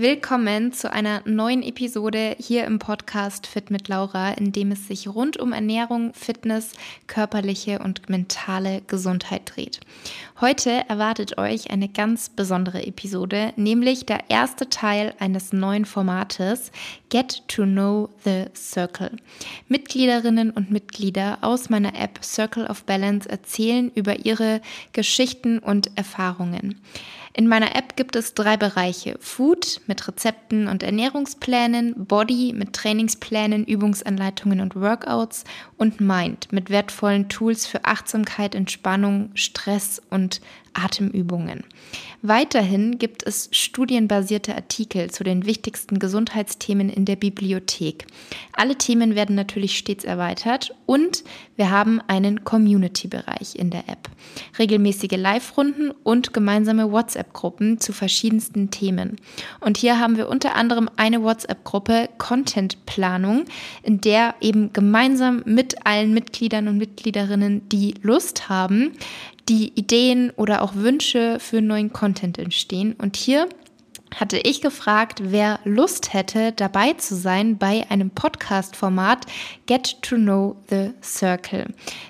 Willkommen 0.00 0.72
zu 0.72 0.92
einer 0.92 1.22
neuen 1.24 1.60
Episode 1.60 2.36
hier 2.38 2.66
im 2.66 2.78
Podcast 2.78 3.48
Fit 3.48 3.72
mit 3.72 3.88
Laura, 3.88 4.30
in 4.30 4.52
dem 4.52 4.70
es 4.70 4.86
sich 4.86 5.08
rund 5.08 5.38
um 5.38 5.52
Ernährung, 5.52 6.14
Fitness, 6.14 6.74
körperliche 7.08 7.80
und 7.80 8.08
mentale 8.08 8.82
Gesundheit 8.86 9.50
dreht. 9.52 9.80
Heute 10.40 10.88
erwartet 10.88 11.36
euch 11.36 11.72
eine 11.72 11.88
ganz 11.88 12.28
besondere 12.28 12.86
Episode, 12.86 13.52
nämlich 13.56 14.06
der 14.06 14.30
erste 14.30 14.68
Teil 14.68 15.14
eines 15.18 15.52
neuen 15.52 15.84
Formates 15.84 16.70
Get 17.08 17.42
to 17.48 17.64
Know 17.64 18.08
the 18.22 18.44
Circle. 18.54 19.16
Mitgliederinnen 19.66 20.52
und 20.52 20.70
Mitglieder 20.70 21.38
aus 21.40 21.70
meiner 21.70 22.00
App 22.00 22.22
Circle 22.22 22.68
of 22.68 22.84
Balance 22.84 23.28
erzählen 23.28 23.90
über 23.96 24.24
ihre 24.24 24.60
Geschichten 24.92 25.58
und 25.58 25.90
Erfahrungen. 25.96 26.80
In 27.38 27.46
meiner 27.46 27.76
App 27.76 27.94
gibt 27.94 28.16
es 28.16 28.34
drei 28.34 28.56
Bereiche. 28.56 29.16
Food 29.20 29.80
mit 29.86 30.08
Rezepten 30.08 30.66
und 30.66 30.82
Ernährungsplänen, 30.82 31.94
Body 32.04 32.52
mit 32.52 32.72
Trainingsplänen, 32.72 33.64
Übungsanleitungen 33.64 34.60
und 34.60 34.74
Workouts 34.74 35.44
und 35.76 36.00
Mind 36.00 36.50
mit 36.50 36.68
wertvollen 36.68 37.28
Tools 37.28 37.64
für 37.64 37.84
Achtsamkeit, 37.84 38.56
Entspannung, 38.56 39.30
Stress 39.34 40.02
und 40.10 40.40
Atemübungen. 40.74 41.64
Weiterhin 42.22 42.98
gibt 42.98 43.24
es 43.24 43.48
studienbasierte 43.52 44.54
Artikel 44.54 45.10
zu 45.10 45.22
den 45.22 45.46
wichtigsten 45.46 46.00
Gesundheitsthemen 46.00 46.88
in 46.88 47.04
der 47.04 47.14
Bibliothek. 47.14 48.06
Alle 48.52 48.76
Themen 48.76 49.14
werden 49.14 49.36
natürlich 49.36 49.78
stets 49.78 50.04
erweitert 50.04 50.74
und 50.84 51.22
wir 51.54 51.70
haben 51.70 52.00
einen 52.08 52.42
Community-Bereich 52.42 53.54
in 53.54 53.70
der 53.70 53.88
App. 53.88 54.08
Regelmäßige 54.58 55.16
Live-Runden 55.16 55.92
und 56.02 56.32
gemeinsame 56.32 56.90
WhatsApp-Gruppen 56.90 57.78
zu 57.78 57.92
verschiedensten 57.92 58.70
Themen. 58.70 59.16
Und 59.60 59.76
hier 59.76 60.00
haben 60.00 60.16
wir 60.16 60.28
unter 60.28 60.56
anderem 60.56 60.90
eine 60.96 61.22
WhatsApp-Gruppe 61.22 62.08
Content-Planung, 62.18 63.44
in 63.84 64.00
der 64.00 64.34
eben 64.40 64.72
gemeinsam 64.72 65.42
mit 65.44 65.86
allen 65.86 66.12
Mitgliedern 66.12 66.66
und 66.66 66.78
Mitgliederinnen, 66.78 67.68
die 67.68 67.94
Lust 68.02 68.48
haben, 68.48 68.92
die 69.48 69.72
Ideen 69.74 70.30
oder 70.36 70.62
auch 70.62 70.74
Wünsche 70.74 71.40
für 71.40 71.60
neuen 71.60 71.92
Content 71.92 72.38
entstehen. 72.38 72.94
Und 72.94 73.16
hier 73.16 73.48
hatte 74.14 74.38
ich 74.38 74.60
gefragt, 74.60 75.20
wer 75.22 75.60
Lust 75.64 76.14
hätte, 76.14 76.52
dabei 76.52 76.94
zu 76.94 77.14
sein 77.14 77.58
bei 77.58 77.84
einem 77.90 78.10
Podcast-Format 78.10 79.26
Get 79.66 80.00
to 80.02 80.16
Know 80.16 80.56
the 80.70 80.92
Circle, 81.02 81.66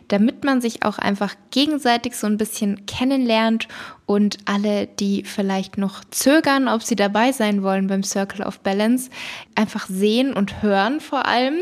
damit 0.09 0.45
man 0.45 0.61
sich 0.61 0.85
auch 0.85 0.99
einfach 0.99 1.35
gegenseitig 1.51 2.17
so 2.17 2.27
ein 2.27 2.37
bisschen 2.37 2.87
kennenlernt 2.87 3.69
und 4.09 4.39
alle, 4.47 4.87
die 4.87 5.23
vielleicht 5.25 5.77
noch 5.77 6.03
zögern, 6.11 6.67
ob 6.67 6.83
sie 6.83 6.97
dabei 6.97 7.31
sein 7.31 7.63
wollen 7.63 7.89
beim 7.89 8.03
Circle 8.03 8.43
of 8.43 8.61
Balance, 8.61 9.11
einfach 9.55 9.87
sehen 9.87 10.33
und 10.33 10.63
hören 10.63 11.01
vor 11.01 11.27
allem, 11.27 11.57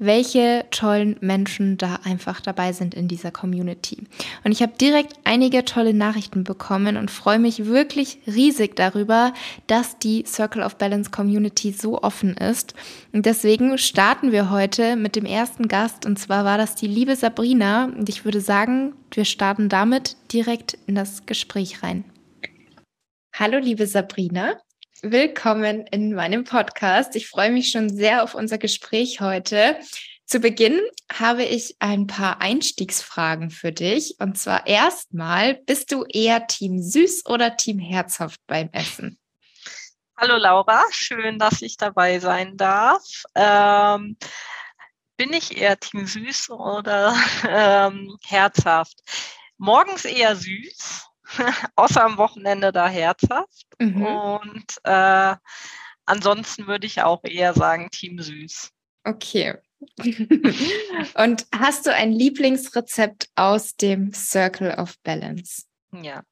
welche 0.00 0.64
tollen 0.72 1.16
Menschen 1.20 1.78
da 1.78 2.00
einfach 2.02 2.40
dabei 2.40 2.72
sind 2.72 2.92
in 2.94 3.06
dieser 3.06 3.30
Community. 3.30 3.98
Und 4.42 4.50
ich 4.50 4.62
habe 4.62 4.72
direkt 4.80 5.12
einige 5.22 5.64
tolle 5.64 5.94
Nachrichten 5.94 6.42
bekommen 6.42 6.96
und 6.96 7.08
freue 7.08 7.38
mich 7.38 7.66
wirklich 7.66 8.18
riesig 8.26 8.74
darüber, 8.74 9.32
dass 9.68 9.96
die 10.00 10.24
Circle 10.26 10.64
of 10.64 10.78
Balance 10.78 11.12
Community 11.12 11.70
so 11.70 12.02
offen 12.02 12.36
ist. 12.36 12.74
Und 13.12 13.26
deswegen 13.26 13.78
starten 13.78 14.32
wir 14.32 14.50
heute 14.50 14.96
mit 14.96 15.14
dem 15.14 15.24
ersten 15.24 15.68
Gast 15.68 16.04
und 16.04 16.18
zwar 16.18 16.44
war 16.44 16.58
das 16.58 16.74
die 16.74 16.88
liebe 16.88 17.14
Sabrina 17.14 17.84
und 17.84 18.08
ich 18.08 18.24
würde 18.24 18.40
sagen, 18.40 18.94
wir 19.16 19.24
starten 19.24 19.68
damit 19.68 20.16
direkt 20.32 20.74
in 20.86 20.94
das 20.94 21.26
Gespräch 21.26 21.82
rein. 21.82 22.04
Hallo, 23.34 23.58
liebe 23.58 23.86
Sabrina. 23.86 24.58
Willkommen 25.02 25.86
in 25.88 26.14
meinem 26.14 26.44
Podcast. 26.44 27.16
Ich 27.16 27.28
freue 27.28 27.50
mich 27.50 27.70
schon 27.70 27.88
sehr 27.90 28.22
auf 28.22 28.34
unser 28.34 28.58
Gespräch 28.58 29.20
heute. 29.20 29.76
Zu 30.26 30.40
Beginn 30.40 30.80
habe 31.12 31.44
ich 31.44 31.76
ein 31.80 32.06
paar 32.06 32.40
Einstiegsfragen 32.40 33.50
für 33.50 33.72
dich. 33.72 34.16
Und 34.18 34.38
zwar 34.38 34.66
erstmal, 34.66 35.54
bist 35.54 35.92
du 35.92 36.04
eher 36.04 36.46
Team 36.46 36.80
süß 36.80 37.26
oder 37.26 37.56
Team 37.56 37.78
herzhaft 37.78 38.40
beim 38.46 38.70
Essen? 38.72 39.18
Hallo 40.16 40.36
Laura, 40.36 40.84
schön, 40.90 41.38
dass 41.38 41.62
ich 41.62 41.76
dabei 41.76 42.20
sein 42.20 42.56
darf. 42.56 43.02
Ähm, 43.34 44.16
bin 45.22 45.34
ich 45.34 45.56
eher 45.56 45.78
Team 45.78 46.04
Süß 46.04 46.50
oder 46.50 47.14
ähm, 47.48 48.16
herzhaft? 48.26 48.98
Morgens 49.56 50.04
eher 50.04 50.34
süß, 50.34 51.06
außer 51.76 52.02
am 52.02 52.16
Wochenende 52.16 52.72
da 52.72 52.88
herzhaft. 52.88 53.66
Mhm. 53.78 54.04
Und 54.04 54.66
äh, 54.82 55.36
ansonsten 56.06 56.66
würde 56.66 56.88
ich 56.88 57.02
auch 57.02 57.22
eher 57.22 57.54
sagen 57.54 57.88
Team 57.92 58.18
Süß. 58.18 58.70
Okay. 59.04 59.54
Und 61.14 61.46
hast 61.54 61.86
du 61.86 61.94
ein 61.94 62.10
Lieblingsrezept 62.10 63.28
aus 63.36 63.76
dem 63.76 64.12
Circle 64.12 64.74
of 64.76 64.96
Balance? 65.04 65.66
Ja, 65.94 66.22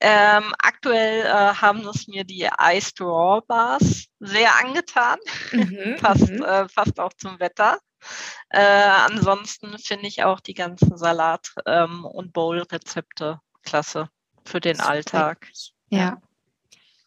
ähm, 0.00 0.54
aktuell 0.58 1.22
äh, 1.22 1.54
haben 1.54 1.86
es 1.88 2.06
mir 2.06 2.24
die 2.24 2.48
Iced 2.60 3.00
Raw 3.00 3.40
Bars 3.46 4.06
sehr 4.20 4.50
angetan. 4.62 5.18
Mhm, 5.52 5.96
passt, 6.00 6.28
mhm. 6.28 6.42
äh, 6.42 6.66
passt 6.66 7.00
auch 7.00 7.14
zum 7.14 7.40
Wetter. 7.40 7.78
Äh, 8.50 8.60
ansonsten 8.60 9.78
finde 9.78 10.06
ich 10.06 10.22
auch 10.22 10.40
die 10.40 10.54
ganzen 10.54 10.96
Salat- 10.98 11.54
ähm, 11.64 12.04
und 12.04 12.34
Bowl-Rezepte 12.34 13.40
klasse 13.62 14.10
für 14.44 14.60
den 14.60 14.80
Alltag. 14.80 15.48
Ja. 15.88 15.98
ja. 15.98 16.22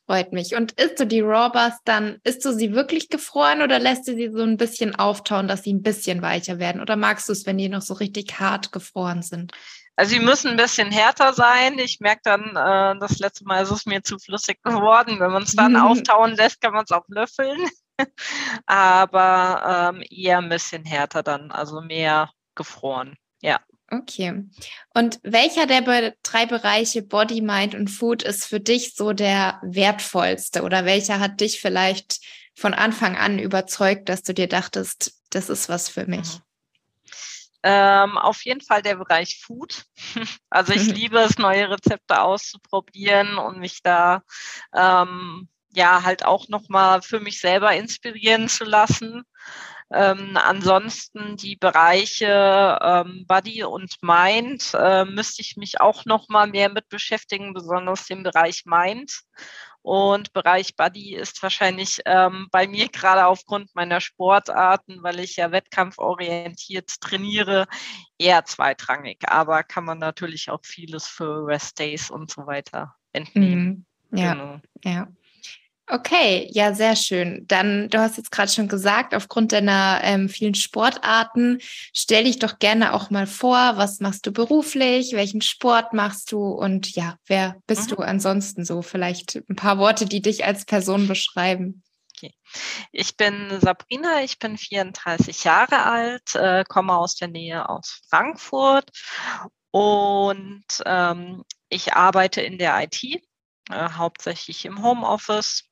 Freut 0.07 0.33
mich. 0.33 0.55
Und 0.55 0.71
isst 0.71 0.99
du 0.99 1.05
die 1.05 1.21
Rawbars 1.21 1.77
dann, 1.85 2.17
isst 2.23 2.43
du 2.43 2.51
sie 2.51 2.73
wirklich 2.73 3.09
gefroren 3.09 3.61
oder 3.61 3.77
lässt 3.77 4.07
du 4.07 4.15
sie 4.15 4.31
so 4.31 4.41
ein 4.41 4.57
bisschen 4.57 4.95
auftauen, 4.95 5.47
dass 5.47 5.61
sie 5.61 5.71
ein 5.71 5.83
bisschen 5.83 6.23
weicher 6.23 6.57
werden? 6.57 6.81
Oder 6.81 6.95
magst 6.95 7.29
du 7.29 7.33
es, 7.33 7.45
wenn 7.45 7.59
die 7.59 7.69
noch 7.69 7.83
so 7.83 7.93
richtig 7.93 8.39
hart 8.39 8.71
gefroren 8.71 9.21
sind? 9.21 9.51
Also 9.99 10.11
sie 10.11 10.21
müssen 10.21 10.51
ein 10.51 10.55
bisschen 10.55 10.91
härter 10.91 11.33
sein. 11.33 11.77
Ich 11.77 11.99
merke 11.99 12.21
dann, 12.23 12.55
äh, 12.55 12.97
das 13.01 13.19
letzte 13.19 13.43
Mal 13.43 13.63
ist 13.63 13.71
es 13.71 13.85
mir 13.85 14.01
zu 14.01 14.17
flüssig 14.17 14.63
geworden. 14.63 15.19
Wenn 15.19 15.31
man 15.31 15.43
es 15.43 15.57
dann 15.57 15.75
auftauen 15.75 16.37
lässt, 16.37 16.61
kann 16.61 16.71
man 16.71 16.85
es 16.85 16.91
auch 16.91 17.03
löffeln. 17.09 17.67
Aber 18.65 19.91
ähm, 19.93 20.01
eher 20.09 20.37
ein 20.37 20.47
bisschen 20.47 20.85
härter 20.85 21.21
dann, 21.21 21.51
also 21.51 21.81
mehr 21.81 22.31
gefroren. 22.55 23.17
Ja. 23.41 23.59
Okay. 23.91 24.45
Und 24.93 25.19
welcher 25.23 25.67
der 25.67 26.13
drei 26.23 26.45
Bereiche 26.45 27.01
Body, 27.01 27.41
Mind 27.41 27.75
und 27.75 27.89
Food 27.89 28.23
ist 28.23 28.45
für 28.45 28.61
dich 28.61 28.95
so 28.95 29.11
der 29.11 29.59
wertvollste? 29.63 30.61
Oder 30.61 30.85
welcher 30.85 31.19
hat 31.19 31.41
dich 31.41 31.59
vielleicht 31.59 32.21
von 32.55 32.73
Anfang 32.73 33.17
an 33.17 33.37
überzeugt, 33.37 34.07
dass 34.07 34.23
du 34.23 34.33
dir 34.33 34.47
dachtest, 34.47 35.19
das 35.29 35.49
ist 35.49 35.67
was 35.67 35.89
für 35.89 36.05
mich? 36.05 36.39
Mhm. 37.63 37.71
Ähm, 37.71 38.17
auf 38.17 38.43
jeden 38.45 38.61
Fall 38.61 38.81
der 38.81 38.95
Bereich 38.95 39.41
Food. 39.43 39.85
Also 40.49 40.73
ich 40.73 40.87
liebe 40.87 41.19
es, 41.19 41.37
neue 41.37 41.69
Rezepte 41.69 42.21
auszuprobieren 42.21 43.37
und 43.37 43.59
mich 43.59 43.81
da 43.83 44.23
ähm, 44.73 45.47
ja 45.69 46.03
halt 46.03 46.25
auch 46.25 46.47
nochmal 46.49 47.01
für 47.01 47.19
mich 47.19 47.39
selber 47.39 47.75
inspirieren 47.75 48.49
zu 48.49 48.63
lassen. 48.63 49.23
Ähm, 49.91 50.37
ansonsten 50.37 51.35
die 51.35 51.55
Bereiche 51.55 52.77
ähm, 52.81 53.25
Body 53.27 53.63
und 53.63 53.95
Mind 54.01 54.71
äh, 54.75 55.05
müsste 55.05 55.41
ich 55.41 55.57
mich 55.57 55.81
auch 55.81 56.05
noch 56.05 56.29
mal 56.29 56.47
mehr 56.47 56.69
mit 56.69 56.89
beschäftigen, 56.89 57.53
besonders 57.53 58.05
den 58.05 58.21
Bereich 58.21 58.63
Mind. 58.65 59.21
Und 59.81 60.33
Bereich 60.33 60.75
Body 60.75 61.15
ist 61.15 61.41
wahrscheinlich 61.41 62.01
ähm, 62.05 62.47
bei 62.51 62.67
mir 62.67 62.89
gerade 62.89 63.25
aufgrund 63.25 63.73
meiner 63.75 64.01
Sportarten, 64.01 65.01
weil 65.03 65.19
ich 65.19 65.37
ja 65.37 65.51
wettkampforientiert 65.51 66.99
trainiere, 66.99 67.65
eher 68.17 68.43
zweitrangig. 68.45 69.19
Aber 69.27 69.63
kann 69.63 69.85
man 69.85 69.97
natürlich 69.97 70.49
auch 70.49 70.63
vieles 70.63 71.07
für 71.07 71.47
Rest 71.47 71.79
Days 71.79 72.09
und 72.09 72.29
so 72.29 72.45
weiter 72.45 72.95
entnehmen. 73.13 73.85
Mhm. 74.11 74.17
Ja, 74.17 74.33
genau. 74.33 74.59
ja. 74.83 75.07
Okay, 75.91 76.47
ja, 76.51 76.75
sehr 76.75 76.95
schön. 76.95 77.45
Dann, 77.47 77.89
du 77.89 77.99
hast 77.99 78.17
jetzt 78.17 78.31
gerade 78.31 78.51
schon 78.51 78.67
gesagt, 78.67 79.15
aufgrund 79.15 79.51
deiner 79.51 80.01
ähm, 80.03 80.29
vielen 80.29 80.53
Sportarten, 80.53 81.57
stell 81.93 82.25
dich 82.25 82.37
doch 82.37 82.59
gerne 82.59 82.93
auch 82.93 83.09
mal 83.09 83.25
vor, 83.25 83.75
was 83.75 83.99
machst 83.99 84.27
du 84.27 84.31
beruflich, 84.31 85.13
welchen 85.13 85.41
Sport 85.41 85.93
machst 85.93 86.31
du 86.31 86.45
und 86.45 86.95
ja, 86.95 87.17
wer 87.25 87.55
bist 87.65 87.89
mhm. 87.89 87.95
du 87.95 88.01
ansonsten 88.03 88.65
so? 88.65 88.83
Vielleicht 88.83 89.41
ein 89.49 89.55
paar 89.55 89.79
Worte, 89.79 90.05
die 90.05 90.21
dich 90.21 90.45
als 90.45 90.65
Person 90.65 91.07
beschreiben. 91.07 91.81
Okay. 92.15 92.35
Ich 92.91 93.17
bin 93.17 93.59
Sabrina, 93.59 94.21
ich 94.21 94.37
bin 94.37 94.59
34 94.59 95.43
Jahre 95.43 95.85
alt, 95.85 96.35
äh, 96.35 96.65
komme 96.67 96.93
aus 96.93 97.15
der 97.15 97.29
Nähe 97.29 97.67
aus 97.67 98.01
Frankfurt 98.09 98.91
und 99.71 100.65
ähm, 100.85 101.43
ich 101.69 101.93
arbeite 101.93 102.41
in 102.41 102.59
der 102.59 102.79
IT, 102.83 103.03
äh, 103.03 103.19
hauptsächlich 103.71 104.65
im 104.65 104.83
Homeoffice 104.83 105.68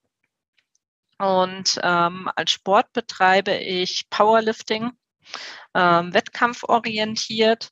und 1.20 1.80
ähm, 1.84 2.30
als 2.36 2.52
Sport 2.52 2.94
betreibe 2.94 3.56
ich 3.56 4.10
Powerlifting, 4.10 4.92
ähm, 5.74 6.14
wettkampforientiert 6.14 7.72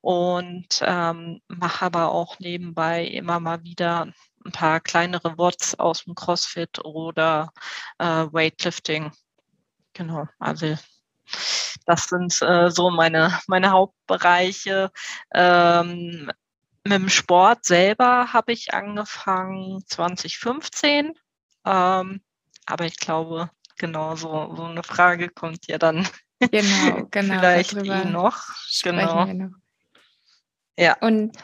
und 0.00 0.80
ähm, 0.82 1.40
mache 1.48 1.86
aber 1.86 2.12
auch 2.12 2.38
nebenbei 2.38 3.04
immer 3.04 3.40
mal 3.40 3.62
wieder 3.64 4.12
ein 4.44 4.52
paar 4.52 4.80
kleinere 4.80 5.36
Watts 5.38 5.78
aus 5.78 6.04
dem 6.04 6.14
CrossFit 6.14 6.84
oder 6.84 7.52
äh, 7.98 8.04
Weightlifting. 8.04 9.12
Genau, 9.94 10.26
also 10.38 10.76
das 11.86 12.04
sind 12.04 12.40
äh, 12.42 12.70
so 12.70 12.90
meine, 12.90 13.38
meine 13.46 13.70
Hauptbereiche. 13.70 14.90
Ähm, 15.32 16.30
mit 16.84 16.92
dem 16.92 17.08
Sport 17.08 17.64
selber 17.64 18.32
habe 18.32 18.52
ich 18.52 18.74
angefangen 18.74 19.82
2015. 19.86 21.12
Ähm, 21.64 22.20
aber 22.66 22.86
ich 22.86 22.96
glaube, 22.98 23.50
genau 23.78 24.16
so, 24.16 24.54
so 24.56 24.64
eine 24.64 24.82
Frage 24.82 25.28
kommt 25.28 25.66
ja 25.66 25.78
dann 25.78 26.08
genau, 26.50 27.06
genau, 27.10 27.38
vielleicht 27.38 27.74
eh 27.74 28.04
noch. 28.04 28.42
Genau. 28.82 29.26
Noch. 29.26 29.50
Ja. 30.78 30.96
Und 31.00 31.36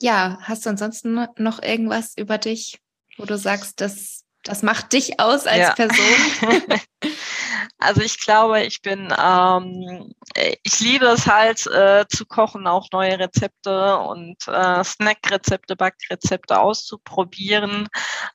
ja, 0.00 0.38
hast 0.42 0.66
du 0.66 0.70
ansonsten 0.70 1.26
noch 1.38 1.62
irgendwas 1.62 2.16
über 2.16 2.38
dich, 2.38 2.80
wo 3.16 3.24
du 3.24 3.38
sagst, 3.38 3.80
das, 3.80 4.24
das 4.46 4.62
macht 4.62 4.92
dich 4.92 5.18
aus 5.18 5.46
als 5.46 5.58
ja. 5.58 5.74
Person? 5.74 6.80
Also 7.78 8.00
ich 8.00 8.18
glaube, 8.20 8.62
ich 8.62 8.80
bin, 8.80 9.12
ähm, 9.22 10.14
ich 10.62 10.80
liebe 10.80 11.06
es 11.06 11.26
halt 11.26 11.66
äh, 11.66 12.06
zu 12.08 12.24
kochen, 12.24 12.66
auch 12.66 12.88
neue 12.90 13.18
Rezepte 13.18 13.98
und 13.98 14.36
äh, 14.48 14.82
Snackrezepte, 14.82 15.76
Backrezepte 15.76 16.58
auszuprobieren. 16.58 17.86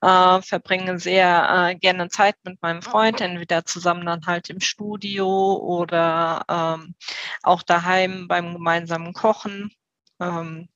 Äh, 0.01 0.41
verbringe 0.43 0.99
sehr 0.99 1.69
äh, 1.71 1.75
gerne 1.75 2.09
Zeit 2.09 2.35
mit 2.43 2.61
meinem 2.61 2.83
Freund, 2.83 3.19
entweder 3.19 3.65
zusammen 3.65 4.05
dann 4.05 4.25
halt 4.27 4.49
im 4.51 4.59
Studio 4.59 5.55
oder 5.55 6.45
ähm, 6.47 6.95
auch 7.41 7.63
daheim 7.63 8.27
beim 8.27 8.53
gemeinsamen 8.53 9.13
Kochen. 9.13 9.71
Ähm, 10.19 10.69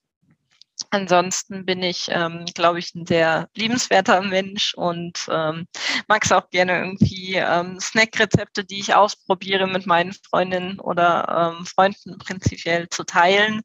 Ansonsten 0.91 1.65
bin 1.65 1.83
ich, 1.83 2.07
ähm, 2.09 2.45
glaube 2.53 2.79
ich, 2.79 2.93
ein 2.95 3.05
sehr 3.05 3.49
liebenswerter 3.55 4.21
Mensch 4.21 4.73
und 4.75 5.27
ähm, 5.29 5.67
mag 6.07 6.25
es 6.25 6.31
auch 6.31 6.49
gerne 6.49 6.79
irgendwie 6.79 7.35
ähm, 7.35 7.79
Snackrezepte, 7.79 8.65
die 8.65 8.79
ich 8.79 8.95
ausprobiere 8.95 9.67
mit 9.67 9.85
meinen 9.85 10.13
Freundinnen 10.13 10.79
oder 10.79 11.53
ähm, 11.57 11.65
Freunden 11.65 12.17
prinzipiell 12.17 12.89
zu 12.89 13.03
teilen. 13.03 13.61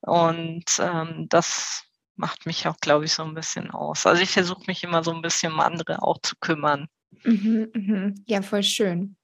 Und 0.00 0.64
ähm, 0.80 1.26
das 1.28 1.84
macht 2.16 2.46
mich 2.46 2.66
auch, 2.66 2.78
glaube 2.80 3.04
ich, 3.06 3.12
so 3.12 3.22
ein 3.24 3.34
bisschen 3.34 3.70
aus. 3.70 4.06
Also 4.06 4.22
ich 4.22 4.30
versuche 4.30 4.64
mich 4.66 4.82
immer 4.84 5.04
so 5.04 5.12
ein 5.12 5.22
bisschen 5.22 5.52
um 5.52 5.60
andere 5.60 6.02
auch 6.02 6.18
zu 6.22 6.36
kümmern. 6.40 6.88
Mhm, 7.24 7.70
mh. 7.74 8.14
Ja, 8.26 8.42
voll 8.42 8.62
schön. 8.62 9.17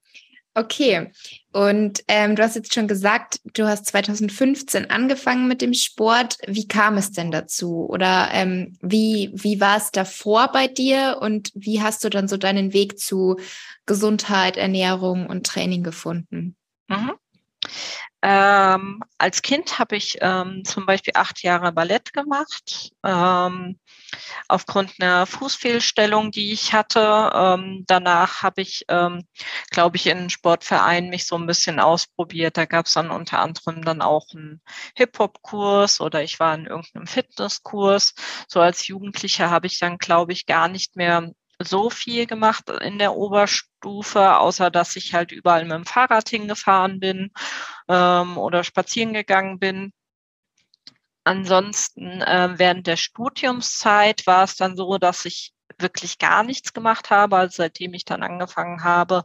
Okay, 0.57 1.11
und 1.51 2.01
ähm, 2.07 2.37
du 2.37 2.43
hast 2.43 2.55
jetzt 2.55 2.73
schon 2.73 2.87
gesagt, 2.87 3.41
du 3.53 3.67
hast 3.67 3.87
2015 3.87 4.89
angefangen 4.89 5.49
mit 5.49 5.61
dem 5.61 5.73
Sport. 5.73 6.37
Wie 6.47 6.65
kam 6.65 6.95
es 6.95 7.11
denn 7.11 7.29
dazu? 7.29 7.85
Oder 7.89 8.29
ähm, 8.31 8.77
wie, 8.81 9.31
wie 9.33 9.59
war 9.59 9.75
es 9.75 9.91
davor 9.91 10.53
bei 10.53 10.67
dir 10.67 11.17
und 11.19 11.51
wie 11.55 11.81
hast 11.81 12.05
du 12.05 12.09
dann 12.09 12.29
so 12.29 12.37
deinen 12.37 12.71
Weg 12.71 12.99
zu 12.99 13.35
Gesundheit, 13.85 14.55
Ernährung 14.55 15.27
und 15.27 15.45
Training 15.45 15.83
gefunden? 15.83 16.55
Mhm. 16.87 17.11
Ähm, 18.21 19.03
als 19.17 19.41
Kind 19.41 19.77
habe 19.77 19.95
ich 19.95 20.17
ähm, 20.21 20.63
zum 20.65 20.85
Beispiel 20.85 21.13
acht 21.15 21.43
Jahre 21.43 21.71
Ballett 21.71 22.13
gemacht. 22.13 22.91
Ähm, 23.03 23.79
aufgrund 24.47 24.93
einer 24.99 25.25
Fußfehlstellung, 25.25 26.31
die 26.31 26.51
ich 26.51 26.73
hatte. 26.73 27.31
Ähm, 27.33 27.83
danach 27.87 28.41
habe 28.41 28.61
ich, 28.61 28.85
ähm, 28.89 29.27
glaube 29.69 29.97
ich, 29.97 30.07
in 30.07 30.17
einem 30.17 30.29
Sportverein 30.29 31.09
mich 31.09 31.27
so 31.27 31.35
ein 31.37 31.45
bisschen 31.45 31.79
ausprobiert. 31.79 32.57
Da 32.57 32.65
gab 32.65 32.87
es 32.87 32.93
dann 32.93 33.11
unter 33.11 33.39
anderem 33.39 33.83
dann 33.83 34.01
auch 34.01 34.25
einen 34.33 34.61
Hip-Hop-Kurs 34.95 36.01
oder 36.01 36.23
ich 36.23 36.39
war 36.39 36.55
in 36.55 36.65
irgendeinem 36.65 37.07
Fitnesskurs. 37.07 38.13
So 38.47 38.59
als 38.59 38.87
Jugendlicher 38.87 39.49
habe 39.49 39.67
ich 39.67 39.79
dann, 39.79 39.97
glaube 39.97 40.33
ich, 40.33 40.45
gar 40.45 40.67
nicht 40.67 40.95
mehr 40.95 41.31
so 41.59 41.89
viel 41.89 42.25
gemacht 42.25 42.69
in 42.69 42.99
der 42.99 43.15
Oberstufe, 43.15 44.37
außer 44.37 44.71
dass 44.71 44.95
ich 44.95 45.13
halt 45.13 45.31
überall 45.31 45.63
mit 45.63 45.73
dem 45.73 45.85
Fahrrad 45.85 46.29
hingefahren 46.29 46.99
bin 46.99 47.31
ähm, 47.87 48.37
oder 48.37 48.63
spazieren 48.63 49.13
gegangen 49.13 49.59
bin. 49.59 49.93
Ansonsten 51.23 52.21
äh, 52.21 52.53
während 52.57 52.87
der 52.87 52.97
Studiumszeit 52.97 54.27
war 54.27 54.43
es 54.43 54.57
dann 54.57 54.75
so, 54.77 54.97
dass 54.97 55.25
ich 55.25 55.53
wirklich 55.79 56.19
gar 56.19 56.43
nichts 56.43 56.73
gemacht 56.73 57.09
habe, 57.09 57.37
also 57.37 57.55
seitdem 57.57 57.93
ich 57.93 58.05
dann 58.05 58.23
angefangen 58.23 58.83
habe, 58.83 59.23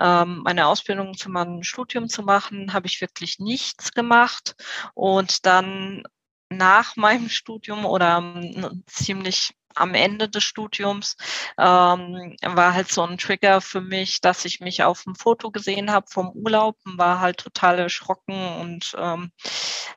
ähm, 0.00 0.42
meine 0.44 0.66
Ausbildung 0.66 1.14
zu 1.14 1.30
meinem 1.30 1.62
Studium 1.62 2.08
zu 2.08 2.22
machen, 2.22 2.72
habe 2.72 2.86
ich 2.86 3.00
wirklich 3.00 3.38
nichts 3.38 3.92
gemacht. 3.92 4.56
Und 4.94 5.46
dann 5.46 6.02
nach 6.50 6.96
meinem 6.96 7.28
Studium 7.28 7.84
oder 7.84 8.18
ähm, 8.18 8.82
ziemlich 8.86 9.54
am 9.76 9.94
Ende 9.94 10.28
des 10.28 10.44
Studiums 10.44 11.16
ähm, 11.58 12.36
war 12.42 12.74
halt 12.74 12.90
so 12.90 13.02
ein 13.02 13.18
Trigger 13.18 13.60
für 13.60 13.80
mich, 13.80 14.20
dass 14.20 14.44
ich 14.44 14.60
mich 14.60 14.82
auf 14.82 15.04
dem 15.04 15.14
Foto 15.14 15.50
gesehen 15.50 15.92
habe 15.92 16.06
vom 16.10 16.30
Urlaub 16.30 16.76
und 16.84 16.98
war 16.98 17.20
halt 17.20 17.38
total 17.38 17.78
erschrocken 17.78 18.34
und 18.60 18.94
ähm, 18.98 19.30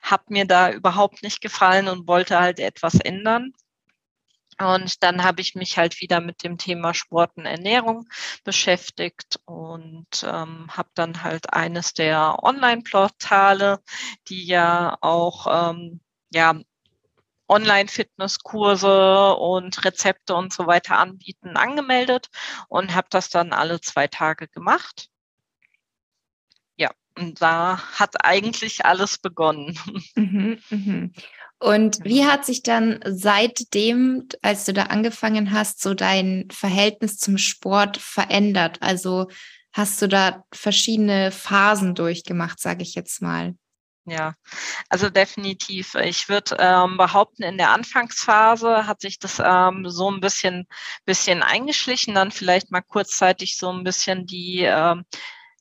habe 0.01 0.23
mir 0.27 0.45
da 0.45 0.71
überhaupt 0.71 1.23
nicht 1.23 1.41
gefallen 1.41 1.87
und 1.87 2.07
wollte 2.07 2.39
halt 2.39 2.59
etwas 2.59 2.95
ändern. 2.95 3.53
Und 4.61 5.03
dann 5.03 5.23
habe 5.23 5.39
ich 5.39 5.55
mich 5.55 5.77
halt 5.77 6.01
wieder 6.01 6.19
mit 6.19 6.43
dem 6.43 6.57
Thema 6.57 6.93
Sport 6.93 7.31
und 7.37 7.45
Ernährung 7.45 8.09
beschäftigt 8.43 9.39
und 9.45 10.07
ähm, 10.23 10.67
habe 10.69 10.89
dann 10.95 11.23
halt 11.23 11.53
eines 11.53 11.93
der 11.93 12.43
Online-Portale, 12.43 13.79
die 14.27 14.45
ja 14.45 14.97
auch 14.99 15.71
ähm, 15.71 16.01
ja 16.33 16.59
Online-Fitnesskurse 17.49 19.35
und 19.35 19.83
Rezepte 19.83 20.35
und 20.35 20.53
so 20.53 20.67
weiter 20.67 20.97
anbieten, 20.97 21.57
angemeldet 21.57 22.29
und 22.67 22.95
habe 22.95 23.07
das 23.09 23.29
dann 23.29 23.51
alle 23.53 23.81
zwei 23.81 24.07
Tage 24.07 24.47
gemacht. 24.47 25.09
Ja, 26.75 26.91
und 27.17 27.41
da 27.41 27.81
hat 27.99 28.23
eigentlich 28.23 28.85
alles 28.85 29.17
begonnen. 29.17 29.77
Mhm, 30.15 30.59
mhm. 30.69 31.13
Und 31.59 31.99
wie 32.05 32.25
hat 32.25 32.45
sich 32.45 32.63
dann 32.63 33.01
seitdem, 33.05 34.29
als 34.41 34.63
du 34.63 34.71
da 34.71 34.83
angefangen 34.83 35.51
hast, 35.51 35.81
so 35.81 35.93
dein 35.93 36.47
Verhältnis 36.51 37.17
zum 37.17 37.37
Sport 37.37 37.97
verändert? 37.97 38.81
Also 38.81 39.27
hast 39.73 40.01
du 40.01 40.07
da 40.07 40.45
verschiedene 40.53 41.31
Phasen 41.31 41.95
durchgemacht, 41.95 42.61
sage 42.61 42.83
ich 42.83 42.95
jetzt 42.95 43.21
mal? 43.21 43.55
Ja, 44.05 44.33
also 44.89 45.09
definitiv. 45.09 45.93
Ich 45.95 46.29
würde 46.29 46.57
ähm, 46.59 46.97
behaupten, 46.97 47.43
in 47.43 47.57
der 47.57 47.71
Anfangsphase 47.71 48.87
hat 48.87 49.01
sich 49.01 49.19
das 49.19 49.39
ähm, 49.43 49.85
so 49.87 50.09
ein 50.09 50.19
bisschen, 50.19 50.67
bisschen 51.05 51.43
eingeschlichen, 51.43 52.15
dann 52.15 52.31
vielleicht 52.31 52.71
mal 52.71 52.81
kurzzeitig 52.81 53.57
so 53.57 53.71
ein 53.71 53.83
bisschen 53.83 54.25
die, 54.25 54.63
ähm, 54.63 55.05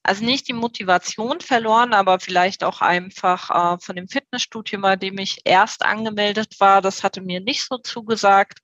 also 0.02 0.24
nicht 0.24 0.48
die 0.48 0.54
Motivation 0.54 1.40
verloren, 1.40 1.92
aber 1.92 2.20
vielleicht 2.20 2.64
auch 2.64 2.80
einfach 2.80 3.74
äh, 3.74 3.78
von 3.80 3.96
dem 3.96 4.08
Fitnessstudio, 4.08 4.80
bei 4.80 4.96
dem 4.96 5.18
ich 5.18 5.42
erst 5.44 5.84
angemeldet 5.84 6.58
war, 6.60 6.80
das 6.80 7.04
hatte 7.04 7.20
mir 7.20 7.40
nicht 7.40 7.64
so 7.66 7.76
zugesagt. 7.78 8.60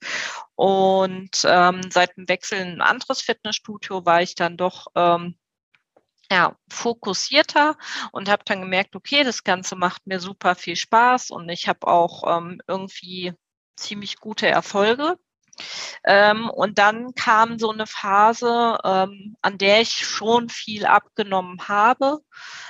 Und 0.54 1.44
ähm, 1.46 1.82
seit 1.90 2.16
dem 2.16 2.28
Wechsel 2.28 2.58
in 2.60 2.68
ein 2.74 2.80
anderes 2.80 3.20
Fitnessstudio 3.20 4.06
war 4.06 4.22
ich 4.22 4.34
dann 4.34 4.56
doch 4.56 4.86
ähm, 4.94 5.36
ja, 6.30 6.56
fokussierter 6.70 7.76
und 8.12 8.28
habe 8.28 8.42
dann 8.44 8.60
gemerkt, 8.62 8.96
okay, 8.96 9.24
das 9.24 9.44
Ganze 9.44 9.76
macht 9.76 10.06
mir 10.06 10.20
super 10.20 10.54
viel 10.54 10.76
Spaß 10.76 11.30
und 11.30 11.48
ich 11.48 11.68
habe 11.68 11.86
auch 11.86 12.24
ähm, 12.38 12.60
irgendwie 12.66 13.34
ziemlich 13.76 14.16
gute 14.18 14.46
Erfolge. 14.46 15.18
Ähm, 16.04 16.50
und 16.50 16.78
dann 16.78 17.14
kam 17.14 17.58
so 17.58 17.70
eine 17.70 17.86
Phase, 17.86 18.78
ähm, 18.84 19.36
an 19.40 19.58
der 19.58 19.80
ich 19.80 20.06
schon 20.06 20.48
viel 20.48 20.84
abgenommen 20.86 21.68
habe. 21.68 22.20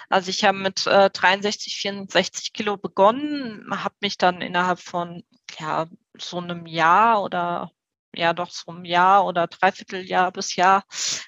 Also 0.09 0.31
ich 0.31 0.45
habe 0.45 0.59
mit 0.59 0.87
äh, 0.87 1.11
63, 1.11 1.77
64 1.77 2.53
Kilo 2.53 2.77
begonnen, 2.77 3.67
habe 3.71 3.95
mich 4.01 4.19
dann 4.19 4.43
innerhalb 4.43 4.81
von 4.81 5.25
ja, 5.59 5.87
so 6.19 6.39
einem 6.39 6.67
Jahr 6.67 7.23
oder 7.23 7.73
ja 8.17 8.33
doch 8.33 8.51
so 8.51 8.73
ein 8.73 8.85
Jahr 8.85 9.27
oder 9.27 9.47
Dreivierteljahr 9.47 10.33
bis 10.33 10.57
Jahr 10.57 10.85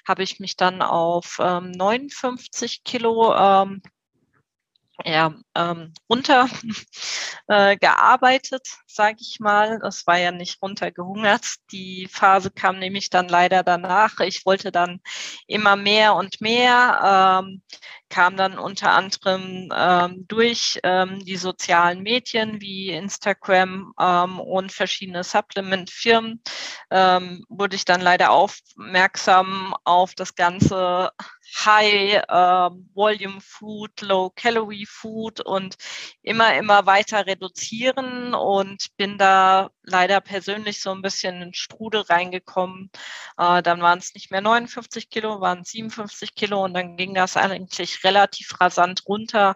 habe 0.07 0.23
ich 0.23 0.39
mich 0.39 0.55
dann 0.55 0.81
auf 0.81 1.37
ähm, 1.39 1.71
59 1.71 2.83
Kilo 2.83 3.35
ähm, 3.35 3.81
ja, 5.05 5.33
ähm, 5.55 5.93
runter 6.09 6.47
äh, 7.47 7.77
sage 8.87 9.17
ich 9.21 9.39
mal. 9.39 9.79
Das 9.79 10.07
war 10.07 10.17
ja 10.17 10.31
nicht 10.31 10.61
runtergehungert. 10.61 11.45
Die 11.71 12.07
Phase 12.11 12.49
kam 12.51 12.79
nämlich 12.79 13.09
dann 13.09 13.29
leider 13.29 13.63
danach. 13.63 14.19
Ich 14.21 14.45
wollte 14.45 14.71
dann 14.71 14.99
immer 15.45 15.75
mehr 15.75 16.15
und 16.15 16.41
mehr, 16.41 17.41
ähm, 17.43 17.61
kam 18.09 18.37
dann 18.37 18.57
unter 18.57 18.91
anderem 18.91 19.69
ähm, 19.75 20.25
durch 20.27 20.79
ähm, 20.83 21.19
die 21.23 21.35
sozialen 21.35 22.01
Medien 22.01 22.61
wie 22.61 22.89
Instagram 22.89 23.93
ähm, 23.99 24.39
und 24.39 24.71
verschiedene 24.71 25.23
Supplement-Firmen, 25.23 26.41
ähm, 26.89 27.45
wurde 27.49 27.75
ich 27.75 27.85
dann 27.85 28.01
leider 28.01 28.31
aufmerksam 28.31 29.75
auf 29.83 30.15
das 30.15 30.35
ganze 30.35 31.11
High 31.65 32.23
ähm, 32.29 32.89
Volume 32.93 33.39
Food, 33.41 34.01
Low 34.01 34.29
Calorie 34.31 34.85
Food 34.85 35.41
und 35.41 35.75
immer, 36.21 36.55
immer 36.55 36.85
weiter 36.85 37.25
reduzieren 37.25 38.33
und 38.33 38.87
bin 38.97 39.17
da 39.17 39.69
leider 39.83 40.21
persönlich 40.21 40.81
so 40.81 40.91
ein 40.91 41.01
bisschen 41.01 41.41
in 41.41 41.53
Strudel 41.53 42.01
reingekommen. 42.01 42.91
Äh, 43.37 43.63
dann 43.63 43.81
waren 43.81 43.99
es 43.99 44.13
nicht 44.13 44.31
mehr 44.31 44.41
59 44.41 45.09
Kilo, 45.09 45.41
waren 45.41 45.63
57 45.63 46.35
Kilo 46.35 46.63
und 46.63 46.73
dann 46.73 46.97
ging 46.97 47.13
das 47.13 47.37
eigentlich 47.37 48.03
relativ 48.03 48.59
rasant 48.59 49.03
runter, 49.07 49.55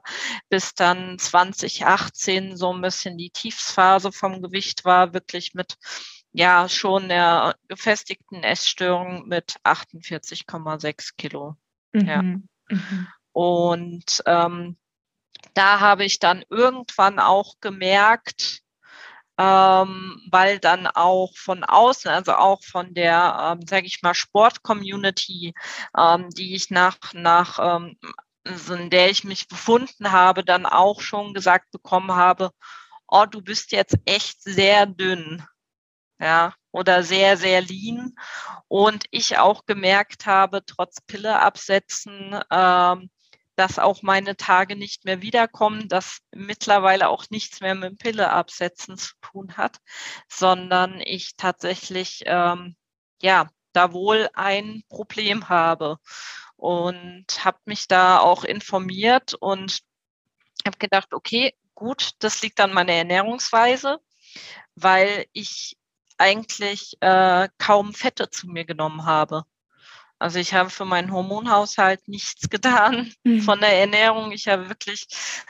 bis 0.50 0.74
dann 0.74 1.20
2018 1.20 2.58
so 2.58 2.74
ein 2.74 2.82
bisschen 2.82 3.18
die 3.18 3.32
Tiefsphase 3.32 4.12
vom 4.12 4.42
Gewicht 4.42 4.86
war, 4.86 5.14
wirklich 5.14 5.54
mit 5.54 5.78
ja 6.34 6.70
schon 6.70 7.10
der 7.10 7.56
gefestigten 7.68 8.44
Essstörung 8.44 9.28
mit 9.28 9.56
48,6 9.64 11.16
Kilo. 11.18 11.58
Mhm. 11.94 12.08
Ja. 12.08 12.22
Mhm. 12.22 13.08
Und 13.34 14.24
ähm, 14.26 14.78
da 15.54 15.80
habe 15.80 16.06
ich 16.06 16.20
dann 16.20 16.44
irgendwann 16.50 17.20
auch 17.20 17.56
gemerkt, 17.62 18.62
ähm, 19.38 20.22
weil 20.30 20.60
dann 20.60 20.88
auch 20.88 21.32
von 21.38 21.64
außen, 21.64 22.12
also 22.12 22.34
auch 22.34 22.64
von 22.64 22.94
der, 22.94 23.58
ähm, 23.60 23.66
sage 23.68 23.88
ich 23.88 24.02
mal, 24.02 24.14
Sport-Community, 24.14 25.54
ähm, 25.98 26.30
die 26.30 26.56
ich 26.56 26.70
nach, 26.70 26.98
nach 27.14 27.60
ähm, 27.60 27.98
in 28.44 28.90
der 28.90 29.10
ich 29.10 29.24
mich 29.24 29.48
befunden 29.48 30.12
habe, 30.12 30.44
dann 30.44 30.66
auch 30.66 31.02
schon 31.02 31.34
gesagt 31.34 31.72
bekommen 31.72 32.14
habe, 32.14 32.52
oh, 33.08 33.26
du 33.26 33.42
bist 33.42 33.72
jetzt 33.72 33.98
echt 34.06 34.42
sehr 34.42 34.86
dünn 34.86 35.44
ja, 36.22 36.54
oder 36.72 37.04
sehr, 37.04 37.36
sehr 37.36 37.62
lean. 37.62 38.16
Und 38.68 39.06
ich 39.12 39.38
auch 39.40 39.66
gemerkt 39.66 40.26
habe, 40.26 40.64
trotz 40.66 41.02
Pille 41.02 41.40
absetzen, 41.40 42.40
ähm, 42.52 43.10
dass 43.56 43.80
auch 43.80 44.02
meine 44.02 44.38
Tage 44.38 44.76
nicht 44.76 45.04
mehr 45.06 45.22
wiederkommen, 45.22 45.90
dass 45.90 46.20
mittlerweile 46.32 47.10
auch 47.10 47.26
nichts 47.30 47.60
mehr 47.60 47.76
mit 47.76 47.98
Pille 47.98 48.32
absetzen 48.32 48.98
zu 48.98 49.14
tun 49.22 49.58
hat, 49.58 49.78
sondern 50.30 51.02
ich 51.02 51.36
tatsächlich, 51.36 52.24
ähm, 52.26 52.76
ja, 53.22 53.50
da 53.74 53.94
wohl 53.94 54.30
ein 54.34 54.84
Problem 54.90 55.50
habe 55.50 55.98
und 56.56 57.26
habe 57.44 57.60
mich 57.66 57.88
da 57.88 58.20
auch 58.20 58.44
informiert 58.44 59.34
und 59.34 59.82
habe 60.66 60.78
gedacht, 60.78 61.14
okay, 61.14 61.54
gut, 61.76 62.12
das 62.20 62.42
liegt 62.42 62.60
an 62.60 62.74
meiner 62.74 62.94
Ernährungsweise, 62.94 64.00
weil 64.76 65.26
ich 65.34 65.78
eigentlich 66.22 66.98
äh, 67.02 67.50
kaum 67.58 67.94
Fette 67.94 68.30
zu 68.30 68.48
mir 68.48 68.66
genommen 68.66 69.06
habe. 69.06 69.44
Also 70.22 70.38
ich 70.38 70.54
habe 70.54 70.70
für 70.70 70.86
meinen 70.86 71.12
Hormonhaushalt 71.12 72.08
nichts 72.08 72.48
getan 72.50 73.12
mhm. 73.24 73.42
von 73.42 73.60
der 73.60 73.80
Ernährung. 73.80 74.32
Ich 74.32 74.48
habe 74.48 74.70
wirklich, 74.70 75.08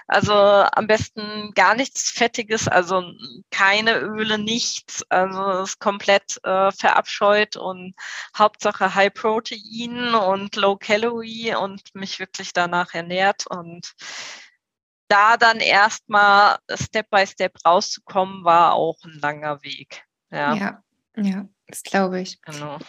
also 0.07 0.33
am 0.33 0.87
besten 0.87 1.51
gar 1.55 1.75
nichts 1.75 2.09
Fettiges, 2.09 2.69
also 2.69 3.03
keine 3.51 3.99
Öle, 3.99 4.37
nichts. 4.37 5.03
Also 5.09 5.43
es 5.61 5.71
ist 5.71 5.79
komplett 5.79 6.37
äh, 6.43 6.71
verabscheut 6.71 7.57
und 7.57 7.95
Hauptsache 8.37 8.95
High 8.95 9.13
Protein 9.13 10.15
und 10.15 10.55
Low 10.55 10.77
Calorie 10.77 11.53
und 11.55 11.81
mich 11.93 12.19
wirklich 12.19 12.53
danach 12.53 12.93
ernährt 12.93 13.45
und 13.47 13.91
da 15.09 15.35
dann 15.35 15.59
erstmal 15.59 16.59
Step 16.73 17.09
by 17.09 17.27
Step 17.27 17.57
rauszukommen, 17.65 18.45
war 18.45 18.73
auch 18.75 18.95
ein 19.03 19.19
langer 19.19 19.61
Weg. 19.63 20.05
Ja, 20.31 20.55
ja, 20.55 20.83
ja 21.17 21.47
das 21.67 21.83
glaube 21.83 22.21
ich. 22.21 22.41
Genau. 22.41 22.79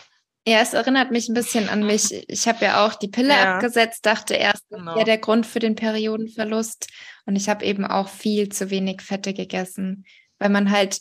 Ja, 0.47 0.61
es 0.61 0.73
erinnert 0.73 1.13
mich 1.13 1.29
ein 1.29 1.35
bisschen 1.35 1.69
an 1.69 1.87
mich. 1.87 2.29
Ich 2.29 2.49
habe 2.49 2.65
ja 2.65 2.85
auch 2.85 2.97
die 2.97 3.09
Pille 3.09 3.29
ja. 3.29 3.55
abgesetzt, 3.55 4.05
dachte 4.05 4.35
erst, 4.35 4.65
das 4.71 4.79
genau. 4.81 4.97
wäre 4.97 5.05
der 5.05 5.19
Grund 5.19 5.47
für 5.47 5.61
den 5.61 5.77
Periodenverlust. 5.77 6.89
Und 7.27 7.37
ich 7.37 7.49
habe 7.49 7.65
eben 7.65 7.85
auch 7.85 8.09
viel 8.09 8.49
zu 8.49 8.71
wenig 8.71 9.03
Fette 9.03 9.35
gegessen, 9.35 10.05
weil 10.39 10.49
man 10.49 10.73
halt, 10.73 11.01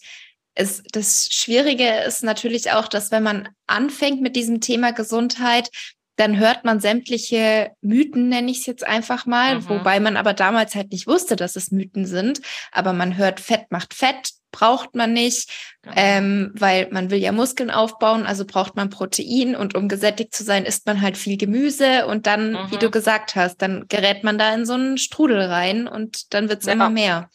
ist, 0.56 0.84
das 0.92 1.30
Schwierige 1.32 1.90
ist 2.06 2.24
natürlich 2.24 2.72
auch, 2.72 2.88
dass 2.88 3.10
wenn 3.10 3.24
man 3.24 3.50
anfängt 3.66 4.22
mit 4.22 4.36
diesem 4.36 4.62
Thema 4.62 4.92
Gesundheit, 4.92 5.70
dann 6.16 6.38
hört 6.38 6.66
man 6.66 6.80
sämtliche 6.80 7.72
Mythen, 7.82 8.30
nenne 8.30 8.52
ich 8.52 8.60
es 8.60 8.66
jetzt 8.66 8.86
einfach 8.86 9.26
mal, 9.26 9.56
mhm. 9.56 9.70
wobei 9.70 10.00
man 10.00 10.18
aber 10.18 10.34
damals 10.34 10.76
halt 10.76 10.92
nicht 10.92 11.08
wusste, 11.08 11.36
dass 11.36 11.56
es 11.56 11.72
Mythen 11.72 12.06
sind. 12.06 12.42
Aber 12.72 12.94
man 12.94 13.18
hört, 13.18 13.40
Fett 13.40 13.72
macht 13.72 13.94
Fett, 13.94 14.32
braucht 14.52 14.96
man 14.96 15.14
nicht, 15.14 15.50
genau. 15.82 15.96
ähm, 15.96 16.52
weil 16.54 16.90
man 16.92 17.10
will 17.10 17.20
ja 17.20 17.32
Muskeln 17.32 17.72
aufbauen, 17.72 18.26
also 18.26 18.46
braucht 18.46 18.76
man 18.76 18.90
Protein 18.90 19.56
und 19.56 19.76
um 19.76 19.88
gesättigt 19.88 20.36
zu 20.36 20.44
sein, 20.44 20.66
isst 20.66 20.86
man 20.86 21.02
halt 21.02 21.18
viel 21.18 21.38
Gemüse 21.38 22.06
und 22.06 22.28
dann, 22.28 22.52
mhm. 22.52 22.72
wie 22.72 22.78
du 22.78 22.92
gesagt 22.92 23.36
hast, 23.36 23.62
dann 23.62 23.86
gerät 23.88 24.24
man 24.24 24.38
da 24.38 24.54
in 24.54 24.66
so 24.66 24.74
einen 24.74 24.98
Strudel 24.98 25.42
rein 25.42 25.88
und 25.88 26.34
dann 26.34 26.50
wird's 26.50 26.66
ja. 26.66 26.74
immer 26.74 26.90
mehr. 26.90 27.30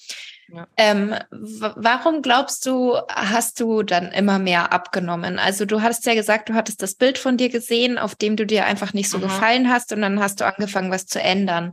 Ja. 0.49 0.69
Ähm, 0.76 1.15
warum 1.31 2.23
glaubst 2.23 2.67
du, 2.67 2.97
hast 3.09 3.59
du 3.61 3.83
dann 3.83 4.12
immer 4.12 4.38
mehr 4.38 4.73
abgenommen? 4.73 5.38
Also 5.38 5.65
du 5.65 5.83
hattest 5.83 6.07
ja 6.07 6.15
gesagt, 6.15 6.49
du 6.49 6.55
hattest 6.55 6.83
das 6.83 6.95
Bild 6.95 7.19
von 7.19 7.37
dir 7.37 7.49
gesehen, 7.49 7.99
auf 7.99 8.15
dem 8.15 8.37
du 8.37 8.47
dir 8.47 8.65
einfach 8.65 8.93
nicht 8.93 9.11
so 9.11 9.19
mhm. 9.19 9.23
gefallen 9.23 9.71
hast 9.71 9.93
und 9.93 10.03
dann 10.03 10.21
hast 10.21 10.41
du 10.41 10.47
angefangen, 10.47 10.93
was 10.93 11.07
zu 11.07 11.21
ändern. 11.21 11.73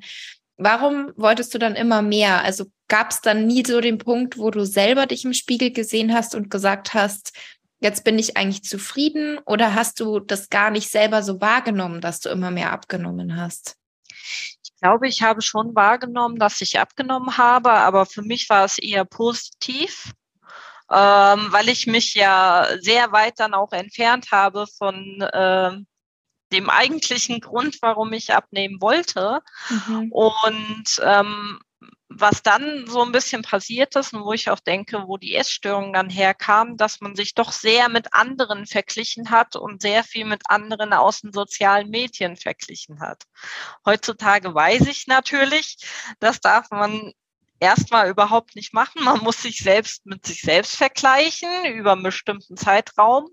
Warum 0.58 1.12
wolltest 1.16 1.54
du 1.54 1.60
dann 1.60 1.76
immer 1.76 2.02
mehr? 2.02 2.44
Also 2.44 2.66
gab 2.88 3.12
es 3.12 3.22
dann 3.22 3.46
nie 3.48 3.64
so 3.66 3.80
den 3.82 3.98
Punkt, 3.98 4.38
wo 4.38 4.50
du 4.50 4.66
selber 4.66 5.06
dich 5.06 5.26
im 5.26 5.34
Spiegel 5.34 5.72
gesehen 5.72 6.14
hast 6.14 6.36
und 6.36 6.50
gesagt 6.50 6.94
hast, 6.94 7.34
jetzt 7.80 8.04
bin 8.04 8.18
ich 8.18 8.38
eigentlich 8.38 8.64
zufrieden 8.64 9.40
oder 9.46 9.76
hast 9.76 10.00
du 10.00 10.20
das 10.20 10.50
gar 10.50 10.72
nicht 10.72 10.90
selber 10.90 11.22
so 11.22 11.42
wahrgenommen, 11.42 12.02
dass 12.02 12.22
du 12.22 12.30
immer 12.30 12.50
mehr 12.50 12.72
abgenommen 12.72 13.36
hast? 13.36 13.76
Ich 14.84 14.86
glaube, 14.86 15.08
ich 15.08 15.22
habe 15.22 15.42
schon 15.42 15.76
wahrgenommen, 15.76 16.38
dass 16.38 16.60
ich 16.60 16.78
abgenommen 16.78 17.38
habe, 17.38 17.72
aber 17.72 18.06
für 18.06 18.22
mich 18.22 18.50
war 18.50 18.66
es 18.66 18.78
eher 18.78 19.06
positiv, 19.06 20.12
ähm, 20.92 21.48
weil 21.52 21.70
ich 21.70 21.88
mich 21.88 22.16
ja 22.16 22.68
sehr 22.82 23.14
weit 23.14 23.40
dann 23.40 23.54
auch 23.54 23.72
entfernt 23.72 24.34
habe 24.34 24.68
von 24.68 25.22
äh, 25.22 25.72
dem 26.52 26.70
eigentlichen 26.70 27.40
Grund, 27.40 27.78
warum 27.82 28.12
ich 28.12 28.34
abnehmen 28.34 28.82
wollte. 28.82 29.40
Mhm. 29.70 30.12
Und 30.12 31.02
ähm, 31.02 31.60
was 32.16 32.44
dann 32.44 32.86
so 32.88 33.02
ein 33.04 33.12
bisschen 33.12 33.42
passiert 33.42 33.96
ist 33.96 34.14
und 34.14 34.24
wo 34.24 34.34
ich 34.34 34.50
auch 34.50 34.60
denke, 34.60 35.04
wo 35.08 35.18
die 35.18 35.36
Essstörung 35.36 35.94
dann 35.94 36.10
herkam, 36.10 36.78
dass 36.78 37.02
man 37.02 37.16
sich 37.16 37.34
doch 37.34 37.52
sehr 37.52 37.90
mit 37.90 38.14
anderen 38.14 38.66
verglichen 38.66 39.30
hat 39.30 39.56
und 39.56 39.82
sehr 39.82 40.04
viel 40.04 40.26
mit 40.26 40.44
anderen 40.50 40.94
aus 40.94 41.22
den 41.22 41.34
sozialen 41.34 41.90
Medien 41.90 42.38
verglichen 42.38 43.00
hat. 43.00 43.24
Heutzutage 43.86 44.54
weiß 44.54 44.88
ich 44.88 45.08
natürlich, 45.08 45.78
das 46.20 46.40
darf 46.40 46.70
man 46.72 47.14
erstmal 47.60 48.10
überhaupt 48.10 48.56
nicht 48.56 48.74
machen. 48.74 49.04
Man 49.04 49.20
muss 49.20 49.42
sich 49.42 49.60
selbst 49.60 50.06
mit 50.06 50.26
sich 50.26 50.42
selbst 50.42 50.76
vergleichen 50.76 51.66
über 51.66 51.94
einen 51.94 52.04
bestimmten 52.04 52.58
Zeitraum 52.58 53.30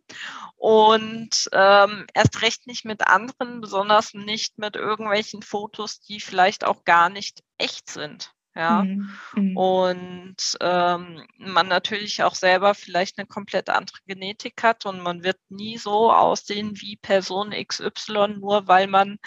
und 0.57 1.49
ähm, 1.53 2.07
erst 2.15 2.41
recht 2.43 2.67
nicht 2.67 2.85
mit 2.85 3.07
anderen, 3.07 3.61
besonders 3.61 4.15
nicht 4.15 4.59
mit 4.59 4.77
irgendwelchen 4.77 5.43
Fotos, 5.43 6.01
die 6.01 6.21
vielleicht 6.21 6.65
auch 6.65 6.85
gar 6.85 7.09
nicht 7.11 7.43
echt 7.59 7.91
sind. 7.91 8.33
Ja, 8.55 8.83
mhm. 8.83 9.11
mhm. 9.35 9.57
und 9.57 10.37
ähm, 10.61 11.25
man 11.39 11.69
natürlich 11.69 12.23
auch 12.25 12.35
selber 12.35 12.75
vielleicht 12.75 13.19
eine 13.19 13.29
komplett 13.29 13.71
andere 13.71 13.99
Genetik 14.07 14.63
hat 14.65 14.87
und 14.87 15.01
man 15.01 15.23
wird 15.23 15.39
nie 15.51 15.79
so 15.79 16.13
aussehen 16.13 16.73
wie 16.81 16.97
Person 16.97 17.53
XY, 17.53 18.39
nur 18.41 18.67
weil 18.67 18.89
man 18.89 19.19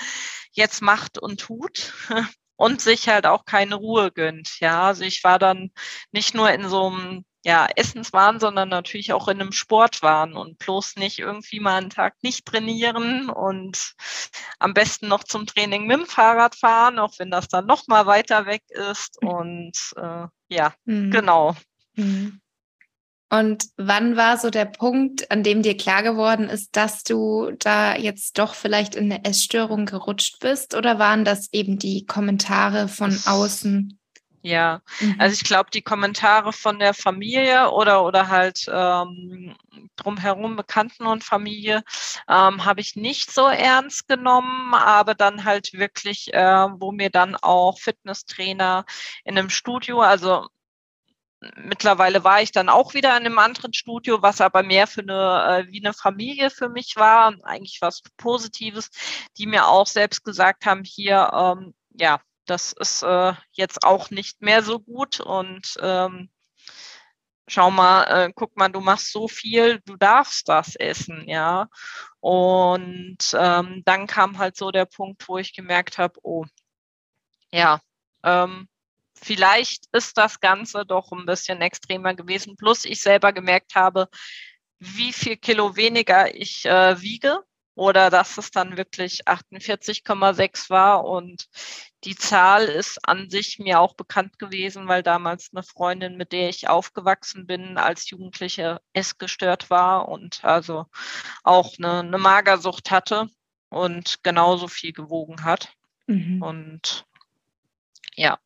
jetzt 0.51 0.81
macht 0.81 1.17
und 1.17 1.39
tut. 1.39 1.93
und 2.55 2.81
sich 2.81 3.09
halt 3.09 3.25
auch 3.25 3.45
keine 3.45 3.75
Ruhe 3.75 4.11
gönnt. 4.11 4.59
Ja, 4.59 4.83
also 4.87 5.03
ich 5.03 5.23
war 5.23 5.39
dann 5.39 5.71
nicht 6.11 6.33
nur 6.35 6.51
in 6.51 6.69
so 6.69 6.87
einem 6.87 7.25
ja, 7.43 7.67
Essenswahn, 7.75 8.39
sondern 8.39 8.69
natürlich 8.69 9.11
auch 9.11 9.27
in 9.27 9.41
einem 9.41 9.51
Sportwahn 9.51 10.33
und 10.33 10.57
bloß 10.59 10.95
nicht 10.95 11.19
irgendwie 11.19 11.59
mal 11.59 11.77
einen 11.77 11.89
Tag 11.89 12.15
nicht 12.21 12.45
trainieren 12.45 13.29
und 13.29 13.93
am 14.59 14.73
besten 14.73 15.09
noch 15.09 15.23
zum 15.25 15.45
Training 15.45 15.85
mit 15.85 15.99
dem 15.99 16.05
Fahrrad 16.05 16.55
fahren, 16.55 16.99
auch 16.99 17.19
wenn 17.19 17.31
das 17.31 17.49
dann 17.49 17.65
noch 17.65 17.87
mal 17.87 18.05
weiter 18.05 18.45
weg 18.45 18.63
ist 18.69 19.21
und 19.21 19.77
äh, 19.97 20.27
ja, 20.47 20.73
mhm. 20.85 21.11
genau. 21.11 21.55
Mhm. 21.95 22.39
Und 23.29 23.65
wann 23.77 24.15
war 24.15 24.37
so 24.37 24.51
der 24.51 24.65
Punkt, 24.65 25.31
an 25.31 25.41
dem 25.41 25.63
dir 25.63 25.75
klar 25.75 26.03
geworden 26.03 26.49
ist, 26.49 26.75
dass 26.75 27.03
du 27.03 27.51
da 27.57 27.95
jetzt 27.95 28.37
doch 28.37 28.53
vielleicht 28.53 28.93
in 28.93 29.11
eine 29.11 29.25
Essstörung 29.25 29.87
gerutscht 29.87 30.39
bist? 30.39 30.75
Oder 30.75 30.99
waren 30.99 31.25
das 31.25 31.51
eben 31.51 31.79
die 31.79 32.05
Kommentare 32.05 32.87
von 32.87 33.17
außen? 33.25 33.97
Ja, 34.45 34.81
mhm. 34.99 35.15
also 35.19 35.33
ich 35.33 35.45
glaube, 35.45 35.69
die 35.71 35.81
Kommentare 35.81 36.51
von 36.51 36.77
der 36.77 36.93
Familie 36.93 37.71
oder, 37.71 38.03
oder 38.03 38.27
halt 38.27 38.65
ähm, 38.67 39.55
drumherum 39.95 40.57
Bekannten 40.57 41.05
und 41.05 41.23
Familie 41.23 41.81
ähm, 42.27 42.65
habe 42.65 42.81
ich 42.81 42.97
nicht 42.97 43.31
so 43.31 43.47
ernst 43.47 44.09
genommen, 44.09 44.73
aber 44.73 45.15
dann 45.15 45.45
halt 45.45 45.71
wirklich, 45.71 46.33
äh, 46.33 46.67
wo 46.77 46.91
mir 46.91 47.09
dann 47.09 47.37
auch 47.37 47.79
Fitnesstrainer 47.79 48.83
in 49.23 49.37
einem 49.37 49.49
Studio, 49.49 50.01
also 50.01 50.49
mittlerweile 51.55 52.25
war 52.25 52.41
ich 52.41 52.51
dann 52.51 52.67
auch 52.67 52.93
wieder 52.93 53.11
in 53.11 53.25
einem 53.25 53.39
anderen 53.39 53.71
Studio, 53.73 54.21
was 54.21 54.41
aber 54.41 54.61
mehr 54.63 54.87
für 54.87 55.01
eine, 55.01 55.65
äh, 55.67 55.71
wie 55.71 55.85
eine 55.85 55.93
Familie 55.93 56.49
für 56.49 56.67
mich 56.67 56.97
war, 56.97 57.33
eigentlich 57.43 57.77
was 57.81 58.01
Positives, 58.17 58.89
die 59.37 59.47
mir 59.47 59.67
auch 59.67 59.87
selbst 59.87 60.25
gesagt 60.25 60.65
haben, 60.65 60.83
hier, 60.83 61.31
ähm, 61.33 61.73
ja, 61.93 62.19
das 62.45 62.73
ist 62.73 63.03
äh, 63.03 63.33
jetzt 63.51 63.83
auch 63.83 64.09
nicht 64.09 64.41
mehr 64.41 64.63
so 64.63 64.79
gut 64.79 65.19
und 65.19 65.77
ähm, 65.81 66.29
schau 67.47 67.71
mal, 67.71 68.03
äh, 68.05 68.31
guck 68.35 68.55
mal, 68.57 68.69
du 68.69 68.79
machst 68.79 69.11
so 69.11 69.27
viel, 69.27 69.81
du 69.85 69.95
darfst 69.97 70.47
das 70.49 70.75
essen, 70.75 71.27
ja. 71.27 71.67
Und 72.19 73.17
ähm, 73.37 73.83
dann 73.85 74.07
kam 74.07 74.37
halt 74.37 74.57
so 74.57 74.71
der 74.71 74.85
Punkt, 74.85 75.27
wo 75.27 75.37
ich 75.37 75.53
gemerkt 75.53 75.97
habe, 75.97 76.19
oh, 76.23 76.45
ja, 77.51 77.79
ähm, 78.23 78.67
vielleicht 79.15 79.85
ist 79.93 80.17
das 80.17 80.39
Ganze 80.39 80.85
doch 80.85 81.11
ein 81.11 81.25
bisschen 81.25 81.61
extremer 81.61 82.13
gewesen. 82.13 82.55
Plus 82.57 82.85
ich 82.85 83.01
selber 83.01 83.33
gemerkt 83.33 83.75
habe, 83.75 84.09
wie 84.79 85.13
viel 85.13 85.37
Kilo 85.37 85.75
weniger 85.75 86.33
ich 86.35 86.65
äh, 86.65 86.99
wiege 87.01 87.43
oder 87.75 88.09
dass 88.09 88.37
es 88.37 88.51
dann 88.51 88.77
wirklich 88.77 89.27
48,6 89.27 90.69
war 90.69 91.05
und 91.05 91.47
die 92.03 92.15
Zahl 92.15 92.65
ist 92.65 92.99
an 93.07 93.29
sich 93.29 93.59
mir 93.59 93.79
auch 93.79 93.95
bekannt 93.95 94.37
gewesen, 94.37 94.87
weil 94.87 95.03
damals 95.03 95.51
eine 95.53 95.63
Freundin, 95.63 96.17
mit 96.17 96.31
der 96.31 96.49
ich 96.49 96.67
aufgewachsen 96.67 97.47
bin, 97.47 97.77
als 97.77 98.09
Jugendliche 98.09 98.81
essgestört 98.93 99.69
war 99.69 100.09
und 100.09 100.43
also 100.43 100.85
auch 101.43 101.73
eine, 101.77 101.99
eine 101.99 102.17
Magersucht 102.17 102.91
hatte 102.91 103.29
und 103.69 104.23
genauso 104.23 104.67
viel 104.67 104.93
gewogen 104.93 105.43
hat. 105.43 105.73
Mhm. 106.07 106.41
Und 106.41 107.05
ja, 108.15 108.37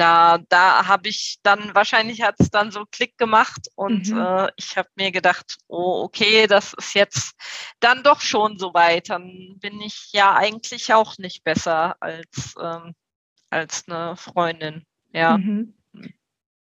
da, 0.00 0.38
da 0.48 0.86
habe 0.86 1.08
ich 1.08 1.36
dann, 1.42 1.74
wahrscheinlich 1.74 2.22
hat 2.22 2.36
es 2.38 2.50
dann 2.50 2.70
so 2.70 2.86
Klick 2.90 3.18
gemacht 3.18 3.68
und 3.74 4.08
mhm. 4.08 4.18
äh, 4.18 4.48
ich 4.56 4.78
habe 4.78 4.88
mir 4.96 5.12
gedacht, 5.12 5.58
oh, 5.68 6.02
okay, 6.04 6.46
das 6.46 6.72
ist 6.72 6.94
jetzt 6.94 7.32
dann 7.80 8.02
doch 8.02 8.22
schon 8.22 8.58
so 8.58 8.72
weit. 8.72 9.10
Dann 9.10 9.58
bin 9.60 9.80
ich 9.82 10.08
ja 10.12 10.34
eigentlich 10.34 10.94
auch 10.94 11.18
nicht 11.18 11.44
besser 11.44 11.96
als, 12.00 12.54
ähm, 12.60 12.94
als 13.50 13.84
eine 13.88 14.16
Freundin. 14.16 14.86
Ja. 15.12 15.36
Mhm. 15.36 15.74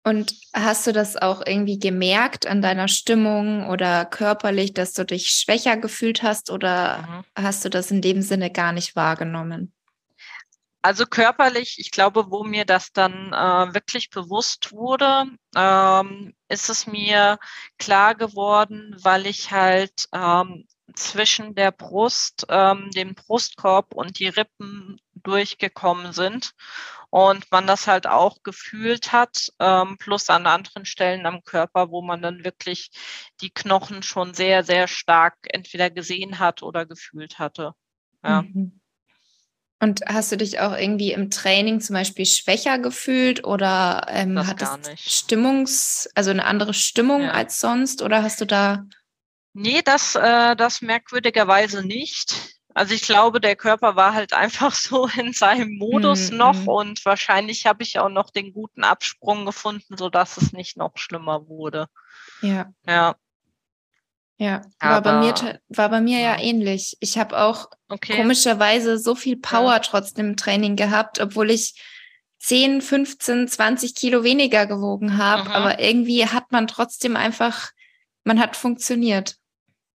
Und 0.03 0.35
hast 0.53 0.87
du 0.87 0.93
das 0.93 1.17
auch 1.17 1.43
irgendwie 1.47 1.79
gemerkt 1.79 2.47
an 2.47 2.63
deiner 2.63 2.89
Stimmung 2.89 3.69
oder 3.69 4.07
körperlich, 4.07 4.73
dass 4.73 4.93
du 4.93 5.05
dich 5.05 5.29
schwächer 5.29 5.77
gefühlt 5.77 6.23
hast 6.25 6.51
oder 6.51 7.03
mhm. 7.37 7.45
hast 7.45 7.65
du 7.65 7.69
das 7.69 7.93
in 7.93 8.01
dem 8.01 8.23
Sinne 8.23 8.51
gar 8.51 8.73
nicht 8.73 8.97
wahrgenommen? 8.97 9.73
Also 10.83 11.05
körperlich, 11.05 11.77
ich 11.79 11.91
glaube, 11.91 12.31
wo 12.31 12.43
mir 12.43 12.65
das 12.65 12.93
dann 12.93 13.33
äh, 13.35 13.75
wirklich 13.75 14.09
bewusst 14.09 14.73
wurde, 14.73 15.27
ähm, 15.55 16.35
ist 16.49 16.71
es 16.71 16.87
mir 16.87 17.39
klar 17.79 18.15
geworden, 18.15 18.97
weil 19.03 19.27
ich 19.27 19.53
halt 19.53 20.07
ähm, 20.15 20.67
zwischen 20.95 21.55
der 21.55 21.71
Brust, 21.71 22.47
ähm, 22.49 22.91
dem 22.93 23.15
Brustkorb 23.15 23.95
und 23.95 24.19
die 24.19 24.29
Rippen 24.29 24.99
durchgekommen 25.15 26.13
sind 26.15 26.53
und 27.11 27.51
man 27.51 27.67
das 27.67 27.87
halt 27.87 28.07
auch 28.07 28.43
gefühlt 28.43 29.13
hat, 29.13 29.49
ähm, 29.59 29.99
plus 29.99 30.31
an 30.31 30.47
anderen 30.47 30.87
Stellen 30.87 31.27
am 31.27 31.45
Körper, 31.45 31.91
wo 31.91 32.01
man 32.01 32.23
dann 32.23 32.43
wirklich 32.43 32.91
die 33.43 33.51
Knochen 33.51 34.03
schon 34.03 34.33
sehr, 34.33 34.65
sehr 34.65 34.89
stark 34.89 35.37
entweder 35.43 35.91
gesehen 35.91 36.39
hat 36.39 36.63
oder 36.63 36.87
gefühlt 36.87 37.39
hatte. 37.39 37.73
Ja. 38.25 38.43
Mhm. 38.43 38.80
Und 39.83 40.03
hast 40.07 40.31
du 40.31 40.37
dich 40.37 40.61
auch 40.61 40.77
irgendwie 40.77 41.13
im 41.13 41.31
Training 41.31 41.81
zum 41.81 41.95
Beispiel 41.95 42.27
schwächer 42.27 42.79
gefühlt 42.79 43.45
oder 43.45 44.07
ähm, 44.11 44.47
hattest 44.47 44.91
Stimmungs, 44.99 46.07
also 46.15 46.31
eine 46.31 46.45
andere 46.45 46.75
Stimmung 46.75 47.23
ja. 47.23 47.31
als 47.31 47.61
sonst 47.61 48.03
oder 48.03 48.23
hast 48.23 48.43
du 48.43 48.45
da? 48.45 48.85
Nee, 49.55 49.81
das, 49.83 50.15
äh, 50.17 50.55
das 50.55 50.83
merkwürdigerweise 50.83 51.83
nicht. 51.83 52.35
Also 52.75 52.95
ich 52.95 53.03
glaube, 53.03 53.41
der 53.41 53.57
Körper 53.57 53.97
war 53.97 54.15
halt 54.15 54.33
einfach 54.33 54.75
so 54.75 55.09
in 55.19 55.33
seinem 55.33 55.77
Modus 55.77 56.31
mm, 56.31 56.37
noch 56.37 56.65
mm. 56.65 56.69
und 56.69 57.05
wahrscheinlich 57.05 57.67
habe 57.67 57.83
ich 57.83 57.99
auch 57.99 58.11
noch 58.11 58.31
den 58.31 58.53
guten 58.53 58.85
Absprung 58.85 59.47
gefunden, 59.47 59.97
sodass 59.97 60.37
es 60.37 60.53
nicht 60.53 60.77
noch 60.77 60.93
schlimmer 60.97 61.49
wurde. 61.49 61.89
Ja. 62.43 62.73
Ja. 62.87 63.17
Ja, 64.41 64.63
war 64.81 65.03
bei 65.03 65.21
mir, 65.21 65.61
war 65.69 65.91
bei 65.91 66.01
mir 66.01 66.19
ja, 66.19 66.41
ähnlich. 66.41 66.97
Ich 67.01 67.19
habe 67.19 67.39
auch 67.39 67.69
okay. 67.91 68.17
komischerweise 68.17 68.99
so 68.99 69.15
viel 69.15 69.37
Power 69.37 69.75
ja. 69.75 69.79
trotzdem 69.81 70.31
im 70.31 70.37
Training 70.39 70.77
gehabt, 70.77 71.21
obwohl 71.21 71.51
ich 71.51 71.75
10, 72.39 72.81
15, 72.81 73.49
20 73.49 73.95
Kilo 73.95 74.25
weniger 74.25 74.67
gewogen 74.67 75.19
habe. 75.19 75.51
Aber 75.51 75.79
irgendwie 75.79 76.25
hat 76.25 76.53
man 76.53 76.67
trotzdem 76.67 77.17
einfach, 77.17 77.69
man 78.25 78.41
hat 78.41 78.57
funktioniert. 78.57 79.37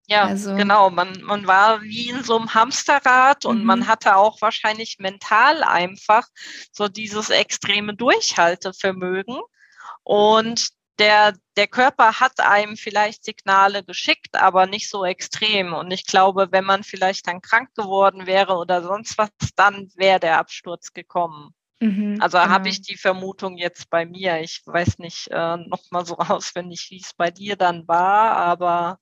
Ja, 0.05 0.25
also. 0.25 0.53
genau. 0.53 0.91
Man, 0.91 1.23
man 1.23 1.47
war 1.47 1.81
wie 1.81 2.09
in 2.09 2.23
so 2.23 2.37
einem 2.37 2.53
Hamsterrad 2.53 3.45
und 3.45 3.61
mhm. 3.61 3.65
man 3.65 3.87
hatte 3.87 4.15
auch 4.15 4.41
wahrscheinlich 4.41 4.97
mental 4.99 5.63
einfach 5.63 6.27
so 6.71 6.87
dieses 6.87 7.31
extreme 7.31 7.95
Durchhaltevermögen. 7.95 9.39
Und 10.03 10.69
der, 10.99 11.33
der 11.57 11.67
Körper 11.67 12.19
hat 12.19 12.39
einem 12.39 12.77
vielleicht 12.77 13.25
Signale 13.25 13.83
geschickt, 13.83 14.35
aber 14.35 14.65
nicht 14.65 14.89
so 14.89 15.05
extrem. 15.05 15.73
Und 15.73 15.91
ich 15.91 16.05
glaube, 16.05 16.47
wenn 16.51 16.65
man 16.65 16.83
vielleicht 16.83 17.27
dann 17.27 17.41
krank 17.41 17.69
geworden 17.75 18.25
wäre 18.25 18.55
oder 18.55 18.81
sonst 18.81 19.17
was, 19.17 19.29
dann 19.55 19.89
wäre 19.95 20.19
der 20.19 20.39
Absturz 20.39 20.93
gekommen. 20.93 21.53
Mhm, 21.81 22.17
also 22.21 22.37
genau. 22.37 22.49
habe 22.49 22.69
ich 22.69 22.81
die 22.81 22.97
Vermutung 22.97 23.57
jetzt 23.57 23.89
bei 23.89 24.05
mir. 24.05 24.39
Ich 24.39 24.61
weiß 24.65 24.99
nicht 24.99 25.27
äh, 25.31 25.57
nochmal 25.57 26.05
so 26.05 26.17
auswendig, 26.17 26.87
wie 26.89 27.01
es 27.01 27.13
bei 27.13 27.31
dir 27.31 27.55
dann 27.55 27.87
war, 27.87 28.37
aber 28.37 28.99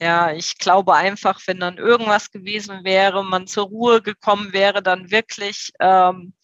ja, 0.00 0.32
ich 0.32 0.58
glaube 0.58 0.94
einfach, 0.94 1.40
wenn 1.46 1.60
dann 1.60 1.78
irgendwas 1.78 2.30
gewesen 2.30 2.84
wäre, 2.84 3.24
man 3.24 3.46
zur 3.46 3.66
Ruhe 3.66 4.02
gekommen 4.02 4.52
wäre, 4.52 4.82
dann 4.82 5.10
wirklich 5.12 5.72
ähm, 5.78 6.34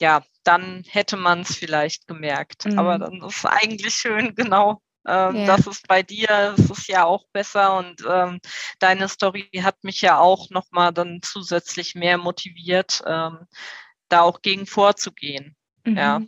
ja, 0.00 0.22
dann 0.44 0.84
hätte 0.88 1.16
man 1.16 1.40
es 1.40 1.56
vielleicht 1.56 2.06
gemerkt. 2.06 2.66
Mhm. 2.66 2.78
Aber 2.78 2.98
dann 2.98 3.22
ist 3.22 3.38
es 3.38 3.44
eigentlich 3.44 3.94
schön, 3.94 4.34
genau. 4.36 4.80
Ähm, 5.06 5.36
ja. 5.36 5.46
Das 5.46 5.66
ist 5.66 5.88
bei 5.88 6.02
dir, 6.02 6.54
es 6.58 6.70
ist 6.70 6.88
ja 6.88 7.04
auch 7.04 7.24
besser 7.32 7.78
und 7.78 8.04
ähm, 8.06 8.38
deine 8.80 9.08
Story 9.08 9.48
hat 9.62 9.82
mich 9.82 10.02
ja 10.02 10.18
auch 10.18 10.50
nochmal 10.50 10.92
dann 10.92 11.20
zusätzlich 11.22 11.94
mehr 11.94 12.18
motiviert, 12.18 13.02
ähm, 13.06 13.46
da 14.08 14.20
auch 14.20 14.42
gegen 14.42 14.66
vorzugehen. 14.66 15.56
Mhm. 15.84 15.96
Ja. 15.96 16.20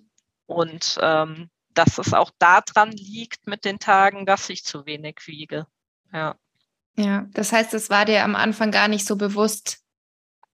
Und 0.46 0.98
ähm, 1.02 1.50
dass 1.74 1.98
es 1.98 2.14
auch 2.14 2.30
daran 2.38 2.92
liegt 2.92 3.46
mit 3.46 3.64
den 3.64 3.78
Tagen, 3.78 4.26
dass 4.26 4.48
ich 4.48 4.64
zu 4.64 4.86
wenig 4.86 5.20
wiege. 5.26 5.66
Ja. 6.12 6.36
Ja, 6.96 7.26
das 7.32 7.52
heißt, 7.52 7.72
es 7.72 7.88
war 7.88 8.04
dir 8.04 8.22
am 8.22 8.36
Anfang 8.36 8.70
gar 8.70 8.86
nicht 8.86 9.06
so 9.06 9.16
bewusst, 9.16 9.80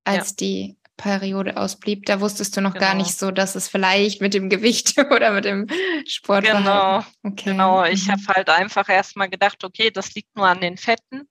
als 0.04 0.30
ja. 0.30 0.34
die 0.38 0.77
Periode 0.98 1.56
ausblieb, 1.56 2.04
da 2.04 2.20
wusstest 2.20 2.56
du 2.56 2.60
noch 2.60 2.74
genau. 2.74 2.84
gar 2.84 2.94
nicht 2.94 3.18
so, 3.18 3.30
dass 3.30 3.54
es 3.54 3.68
vielleicht 3.68 4.20
mit 4.20 4.34
dem 4.34 4.50
Gewicht 4.50 4.98
oder 5.10 5.32
mit 5.32 5.46
dem 5.46 5.66
Sport 6.06 6.44
Genau, 6.44 6.98
okay. 7.22 7.44
genau. 7.52 7.84
Ich 7.84 8.06
mhm. 8.06 8.12
habe 8.12 8.22
halt 8.28 8.50
einfach 8.50 8.90
erstmal 8.90 9.30
gedacht, 9.30 9.64
okay, 9.64 9.90
das 9.90 10.14
liegt 10.14 10.36
nur 10.36 10.46
an 10.46 10.60
den 10.60 10.76
Fetten. 10.76 11.28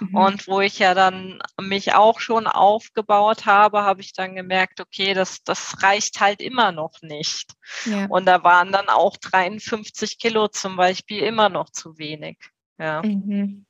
Mhm. 0.00 0.14
Und 0.16 0.48
wo 0.48 0.60
ich 0.60 0.80
ja 0.80 0.94
dann 0.94 1.40
mich 1.60 1.94
auch 1.94 2.18
schon 2.18 2.48
aufgebaut 2.48 3.46
habe, 3.46 3.82
habe 3.82 4.00
ich 4.00 4.12
dann 4.12 4.34
gemerkt, 4.34 4.80
okay, 4.80 5.14
das, 5.14 5.44
das 5.44 5.80
reicht 5.82 6.20
halt 6.20 6.40
immer 6.40 6.72
noch 6.72 6.94
nicht. 7.02 7.52
Ja. 7.84 8.06
Und 8.06 8.26
da 8.26 8.42
waren 8.42 8.72
dann 8.72 8.88
auch 8.88 9.16
53 9.16 10.18
Kilo 10.18 10.48
zum 10.48 10.76
Beispiel 10.76 11.22
immer 11.22 11.48
noch 11.50 11.70
zu 11.70 11.98
wenig. 11.98 12.38
Ja. 12.78 13.02
Mhm. 13.02 13.66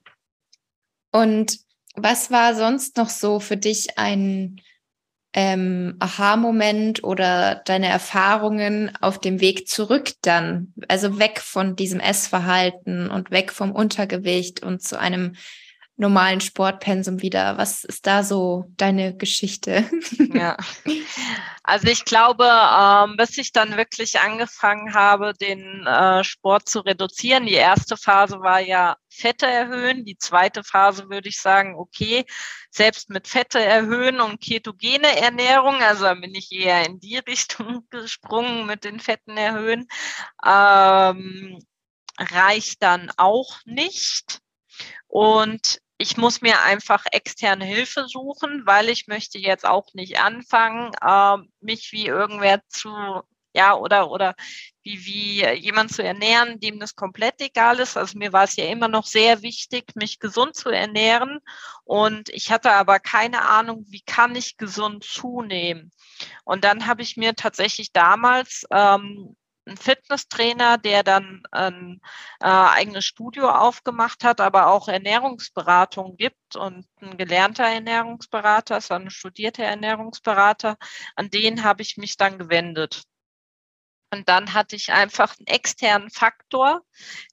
Und 1.11 1.59
was 1.97 2.31
war 2.31 2.55
sonst 2.55 2.97
noch 2.97 3.11
so 3.11 3.41
für 3.41 3.57
dich 3.57 3.99
ein 3.99 4.61
ähm, 5.33 5.97
Aha-Moment 6.01 7.05
oder 7.05 7.63
deine 7.65 7.89
Erfahrungen 7.89 8.93
auf 9.01 9.21
dem 9.21 9.41
Weg 9.41 9.69
zurück 9.69 10.13
dann? 10.23 10.73
Also 10.89 11.19
weg 11.19 11.41
von 11.41 11.77
diesem 11.77 12.01
Essverhalten 12.01 13.11
und 13.11 13.31
weg 13.31 13.53
vom 13.53 13.73
Untergewicht 13.73 14.63
und 14.63 14.83
zu 14.83 14.99
einem 14.99 15.37
normalen 16.01 16.41
Sportpensum 16.41 17.21
wieder. 17.21 17.59
Was 17.59 17.85
ist 17.85 18.07
da 18.07 18.25
so 18.25 18.65
deine 18.77 19.17
Geschichte? 19.17 19.89
Ja, 20.33 20.57
also 21.65 21.89
ich 21.89 22.05
glaube, 22.05 22.45
ähm, 22.45 23.17
bis 23.17 23.37
ich 23.37 23.53
dann 23.53 23.77
wirklich 23.77 24.21
angefangen 24.21 24.95
habe, 24.95 25.35
den 25.35 25.85
äh, 25.87 26.23
Sport 26.23 26.69
zu 26.69 26.81
reduzieren. 26.81 27.47
Die 27.47 27.55
erste 27.55 27.97
Phase 27.97 28.41
war 28.41 28.61
ja 28.61 28.97
Fette 29.09 29.47
erhöhen. 29.47 30.05
Die 30.05 30.17
zweite 30.17 30.63
Phase 30.63 31.11
würde 31.11 31.29
ich 31.29 31.41
sagen, 31.41 31.75
okay, 31.75 32.25
selbst 32.71 33.11
mit 33.11 33.27
Fette 33.27 33.63
erhöhen 33.63 34.21
und 34.21 34.41
ketogene 34.41 35.21
Ernährung, 35.21 35.83
also 35.83 36.05
da 36.05 36.15
bin 36.15 36.35
ich 36.35 36.53
eher 36.53 36.87
in 36.87 37.01
die 37.01 37.19
Richtung 37.29 37.87
gesprungen 37.91 38.67
mit 38.67 38.85
den 38.85 39.01
Fetten 39.01 39.37
erhöhen, 39.37 39.89
ähm, 40.47 41.59
reicht 42.19 42.83
dann 42.83 43.11
auch 43.17 43.59
nicht. 43.65 44.41
Und 45.09 45.81
ich 46.01 46.17
muss 46.17 46.41
mir 46.41 46.63
einfach 46.63 47.05
externe 47.13 47.65
Hilfe 47.67 48.07
suchen, 48.09 48.63
weil 48.67 48.89
ich 48.89 49.07
möchte 49.07 49.39
jetzt 49.39 49.67
auch 49.67 49.93
nicht 49.95 50.19
anfangen, 50.21 50.93
äh, 51.03 51.37
mich 51.61 51.93
wie 51.93 52.07
irgendwer 52.07 52.63
zu 52.69 52.91
Ja, 53.53 53.75
oder, 53.75 54.11
oder 54.13 54.35
wie, 54.85 55.05
wie 55.07 55.45
jemand 55.55 55.93
zu 55.93 56.03
ernähren, 56.05 56.61
dem 56.61 56.79
das 56.79 56.95
komplett 56.95 57.41
egal 57.41 57.81
ist. 57.81 57.97
Also 57.97 58.17
mir 58.19 58.33
war 58.33 58.45
es 58.45 58.57
ja 58.57 58.67
immer 58.67 58.89
noch 58.89 59.07
sehr 59.07 59.43
wichtig, 59.43 59.97
mich 59.97 60.21
gesund 60.21 60.55
zu 60.57 60.71
ernähren. 60.71 61.41
Und 61.85 62.29
ich 62.31 62.51
hatte 62.53 62.73
aber 62.73 63.01
keine 63.01 63.43
Ahnung, 63.49 63.85
wie 63.89 64.03
kann 64.03 64.37
ich 64.37 64.57
gesund 64.57 65.05
zunehmen. 65.05 65.91
Und 66.45 66.65
dann 66.65 66.87
habe 66.87 67.03
ich 67.03 67.17
mir 67.17 67.35
tatsächlich 67.35 67.93
damals 67.93 68.65
ähm, 68.71 69.37
ein 69.67 69.77
Fitnesstrainer, 69.77 70.79
der 70.79 71.03
dann 71.03 71.43
ein 71.53 72.01
äh, 72.41 72.47
eigenes 72.47 73.05
Studio 73.05 73.51
aufgemacht 73.51 74.25
hat, 74.25 74.41
aber 74.41 74.69
auch 74.69 74.89
Ernährungsberatung 74.89 76.17
gibt 76.17 76.57
und 76.57 76.87
ein 77.01 77.17
gelernter 77.17 77.65
Ernährungsberater, 77.65 78.81
so 78.81 78.95
ein 78.95 79.11
studierter 79.11 79.65
Ernährungsberater, 79.65 80.77
an 81.17 81.31
den 81.31 81.63
habe 81.65 81.83
ich 81.83 81.97
mich 81.97 82.17
dann 82.17 82.39
gewendet. 82.39 83.03
Und 84.13 84.29
dann 84.29 84.55
hatte 84.55 84.75
ich 84.75 84.93
einfach 84.93 85.37
einen 85.39 85.47
externen 85.47 86.11
Faktor, 86.11 86.83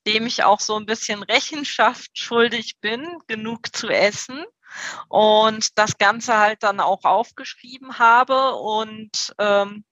dem 0.05 0.27
ich 0.27 0.43
auch 0.43 0.59
so 0.59 0.75
ein 0.75 0.85
bisschen 0.85 1.23
Rechenschaft 1.23 2.11
schuldig 2.13 2.79
bin, 2.79 3.17
genug 3.25 3.75
zu 3.75 3.87
essen 3.87 4.45
und 5.09 5.77
das 5.77 5.97
Ganze 5.97 6.37
halt 6.37 6.61
dann 6.61 6.79
auch 6.79 7.03
aufgeschrieben 7.03 7.97
habe 7.97 8.55
und 8.55 9.33
ähm, 9.39 9.85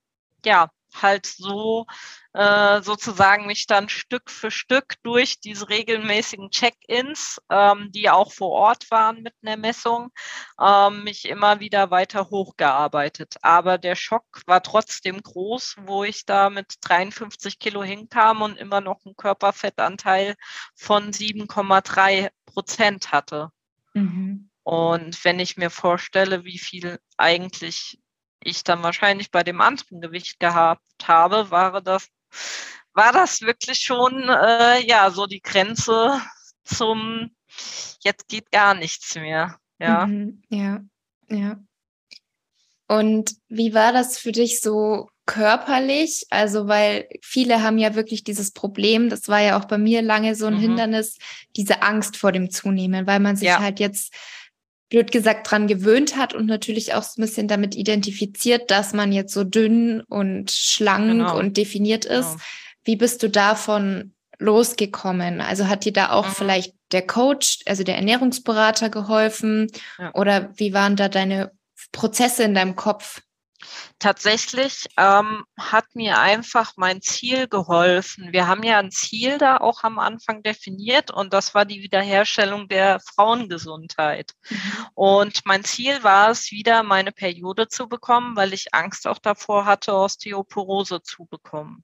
ja, 0.45 0.69
halt 1.01 1.25
so 1.25 1.86
äh, 2.34 2.81
sozusagen 2.81 3.45
mich 3.45 3.65
dann 3.65 3.88
Stück 3.88 4.29
für 4.29 4.51
Stück 4.51 4.95
durch 5.03 5.39
diese 5.39 5.69
regelmäßigen 5.69 6.49
Check-ins, 6.49 7.39
ähm, 7.49 7.91
die 7.91 8.10
auch 8.10 8.34
vor 8.34 8.51
Ort 8.51 8.91
waren 8.91 9.21
mit 9.21 9.34
einer 9.41 9.55
Messung, 9.55 10.10
ähm, 10.62 11.03
mich 11.03 11.29
immer 11.29 11.60
wieder 11.60 11.91
weiter 11.91 12.29
hochgearbeitet. 12.29 13.36
Aber 13.41 13.77
der 13.77 13.95
Schock 13.95 14.25
war 14.45 14.62
trotzdem 14.62 15.21
groß, 15.21 15.77
wo 15.86 16.03
ich 16.03 16.25
da 16.25 16.49
mit 16.49 16.75
53 16.81 17.58
Kilo 17.58 17.84
hinkam 17.84 18.41
und 18.41 18.58
immer 18.58 18.81
noch 18.81 19.05
einen 19.05 19.15
Körperfettanteil 19.15 20.36
von 20.75 21.12
7,3 21.12 22.29
Prozent 22.45 23.12
hatte. 23.12 23.49
Mhm. 23.93 24.49
Und 24.63 25.23
wenn 25.23 25.39
ich 25.39 25.58
mir 25.58 25.69
vorstelle, 25.69 26.43
wie 26.43 26.58
viel 26.58 26.99
eigentlich 27.17 27.99
ich 28.45 28.63
dann 28.63 28.84
wahrscheinlich 28.84 29.31
bei 29.31 29.43
dem 29.43 29.60
anderen 29.60 30.01
Gewicht 30.01 30.39
gehabt 30.39 30.81
habe, 31.03 31.51
war 31.51 31.81
das, 31.81 32.08
war 32.93 33.12
das 33.12 33.41
wirklich 33.41 33.79
schon 33.79 34.29
äh, 34.29 34.86
ja 34.86 35.12
so 35.12 35.25
die 35.25 35.41
Grenze 35.41 36.21
zum 36.63 37.31
jetzt 37.99 38.27
geht 38.27 38.51
gar 38.51 38.73
nichts 38.73 39.15
mehr. 39.15 39.58
Ja. 39.79 40.05
Mhm, 40.05 40.41
ja, 40.49 40.81
ja. 41.29 41.60
Und 42.88 43.36
wie 43.49 43.73
war 43.73 43.93
das 43.93 44.17
für 44.17 44.31
dich 44.31 44.62
so 44.62 45.10
körperlich? 45.25 46.27
Also, 46.29 46.67
weil 46.67 47.10
viele 47.21 47.63
haben 47.63 47.79
ja 47.79 47.95
wirklich 47.95 48.23
dieses 48.23 48.51
Problem, 48.51 49.10
das 49.10 49.27
war 49.27 49.39
ja 49.39 49.60
auch 49.60 49.65
bei 49.65 49.79
mir 49.79 50.01
lange 50.03 50.36
so 50.36 50.45
ein 50.45 50.55
mhm. 50.55 50.60
Hindernis, 50.60 51.17
diese 51.55 51.81
Angst 51.81 52.15
vor 52.15 52.31
dem 52.31 52.51
Zunehmen, 52.51 53.08
weil 53.08 53.19
man 53.19 53.36
sich 53.36 53.47
ja. 53.47 53.60
halt 53.60 53.79
jetzt 53.79 54.13
blöd 54.89 55.12
gesagt 55.12 55.50
dran 55.50 55.67
gewöhnt 55.67 56.15
hat 56.15 56.34
und 56.34 56.45
natürlich 56.45 56.93
auch 56.93 57.04
so 57.04 57.19
ein 57.19 57.26
bisschen 57.26 57.48
damit 57.48 57.76
identifiziert, 57.76 58.69
dass 58.69 58.93
man 58.93 59.12
jetzt 59.12 59.34
so 59.34 59.43
dünn 59.43 60.02
und 60.02 60.52
schlank 60.52 61.08
genau. 61.08 61.38
und 61.38 61.58
definiert 61.58 62.06
ist. 62.06 62.32
Genau. 62.32 62.43
Wie 62.84 62.95
bist 62.95 63.24
du 63.24 63.30
davon 63.30 64.13
losgekommen? 64.38 65.41
Also 65.41 65.67
hat 65.67 65.86
dir 65.86 65.93
da 65.93 66.12
auch 66.12 66.28
mhm. 66.28 66.34
vielleicht 66.34 66.76
der 66.91 67.06
Coach, 67.06 67.60
also 67.65 67.84
der 67.84 67.95
Ernährungsberater 67.95 68.89
geholfen? 68.89 69.71
Ja. 69.98 70.13
Oder 70.13 70.52
wie 70.56 70.74
waren 70.74 70.95
da 70.95 71.10
deine 71.10 71.52
Prozesse 71.91 72.43
in 72.43 72.54
deinem 72.54 72.76
Kopf? 72.76 73.21
Tatsächlich 73.99 74.88
ähm, 74.97 75.45
hat 75.58 75.86
mir 75.93 76.19
einfach 76.19 76.73
mein 76.75 77.01
Ziel 77.01 77.47
geholfen. 77.47 78.34
Wir 78.34 78.47
haben 78.47 78.63
ja 78.63 78.80
ein 78.80 78.91
Ziel 78.91 79.38
da 79.38 79.58
auch 79.58 79.84
am 79.84 79.99
Anfang 79.99 80.43
definiert 80.43 81.12
und 81.12 81.34
das 81.34 81.56
war 81.56 81.65
die 81.65 81.82
Wiederherstellung 81.82 82.67
der 82.67 82.99
Frauengesundheit. 82.99 84.34
Mhm. 84.49 84.88
Und 84.93 85.45
mein 85.45 85.63
Ziel 85.63 86.04
war 86.04 86.32
es, 86.32 86.51
wieder 86.51 86.84
meine 86.84 87.12
Periode 87.12 87.67
zu 87.67 87.88
bekommen, 87.88 88.36
weil 88.36 88.54
ich 88.54 88.73
Angst 88.73 89.08
auch 89.08 89.19
davor 89.19 89.65
hatte, 89.65 89.93
Osteoporose 89.93 91.01
zu 91.01 91.25
bekommen. 91.25 91.84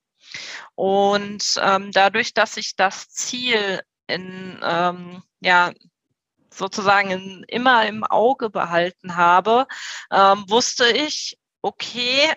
Und 0.76 1.60
ähm, 1.62 1.92
dadurch, 1.92 2.34
dass 2.34 2.58
ich 2.58 2.76
das 2.76 3.10
Ziel 3.10 3.82
in, 4.08 4.60
ähm, 4.64 5.24
ja, 5.40 5.72
sozusagen 6.54 7.12
in, 7.12 7.46
immer 7.48 7.88
im 7.88 8.04
Auge 8.04 8.50
behalten 8.50 9.16
habe, 9.16 9.68
ähm, 10.12 10.44
wusste 10.48 10.86
ich, 10.90 11.38
okay, 11.62 12.34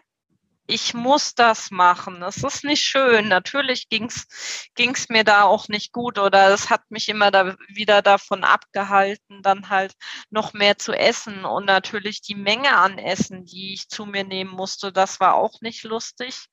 ich 0.67 0.95
muss 0.95 1.35
das 1.35 1.71
machen. 1.71 2.23
Es 2.23 2.43
ist 2.43 2.65
nicht 2.65 2.83
schön. 2.83 3.29
Natürlich 3.29 3.89
ging's 3.89 4.27
ging's 4.75 5.09
mir 5.09 5.25
da 5.25 5.43
auch 5.43 5.69
nicht 5.69 5.93
gut 5.93 6.19
oder 6.19 6.49
es 6.55 6.71
hat 6.71 6.91
mich 6.91 7.09
immer 7.09 7.31
da 7.31 7.55
wieder 7.69 8.01
davon 8.03 8.45
abgehalten, 8.45 9.43
dann 9.43 9.69
halt 9.69 9.95
noch 10.31 10.53
mehr 10.55 10.79
zu 10.79 10.93
essen. 10.93 11.45
Und 11.45 11.67
natürlich 11.67 12.23
die 12.23 12.35
Menge 12.35 12.77
an 12.77 12.99
Essen, 12.99 13.45
die 13.45 13.75
ich 13.75 13.89
zu 13.89 14.07
mir 14.07 14.25
nehmen 14.25 14.51
musste, 14.51 14.93
das 14.93 15.21
war 15.21 15.35
auch 15.35 15.61
nicht 15.61 15.85
lustig. 15.85 16.47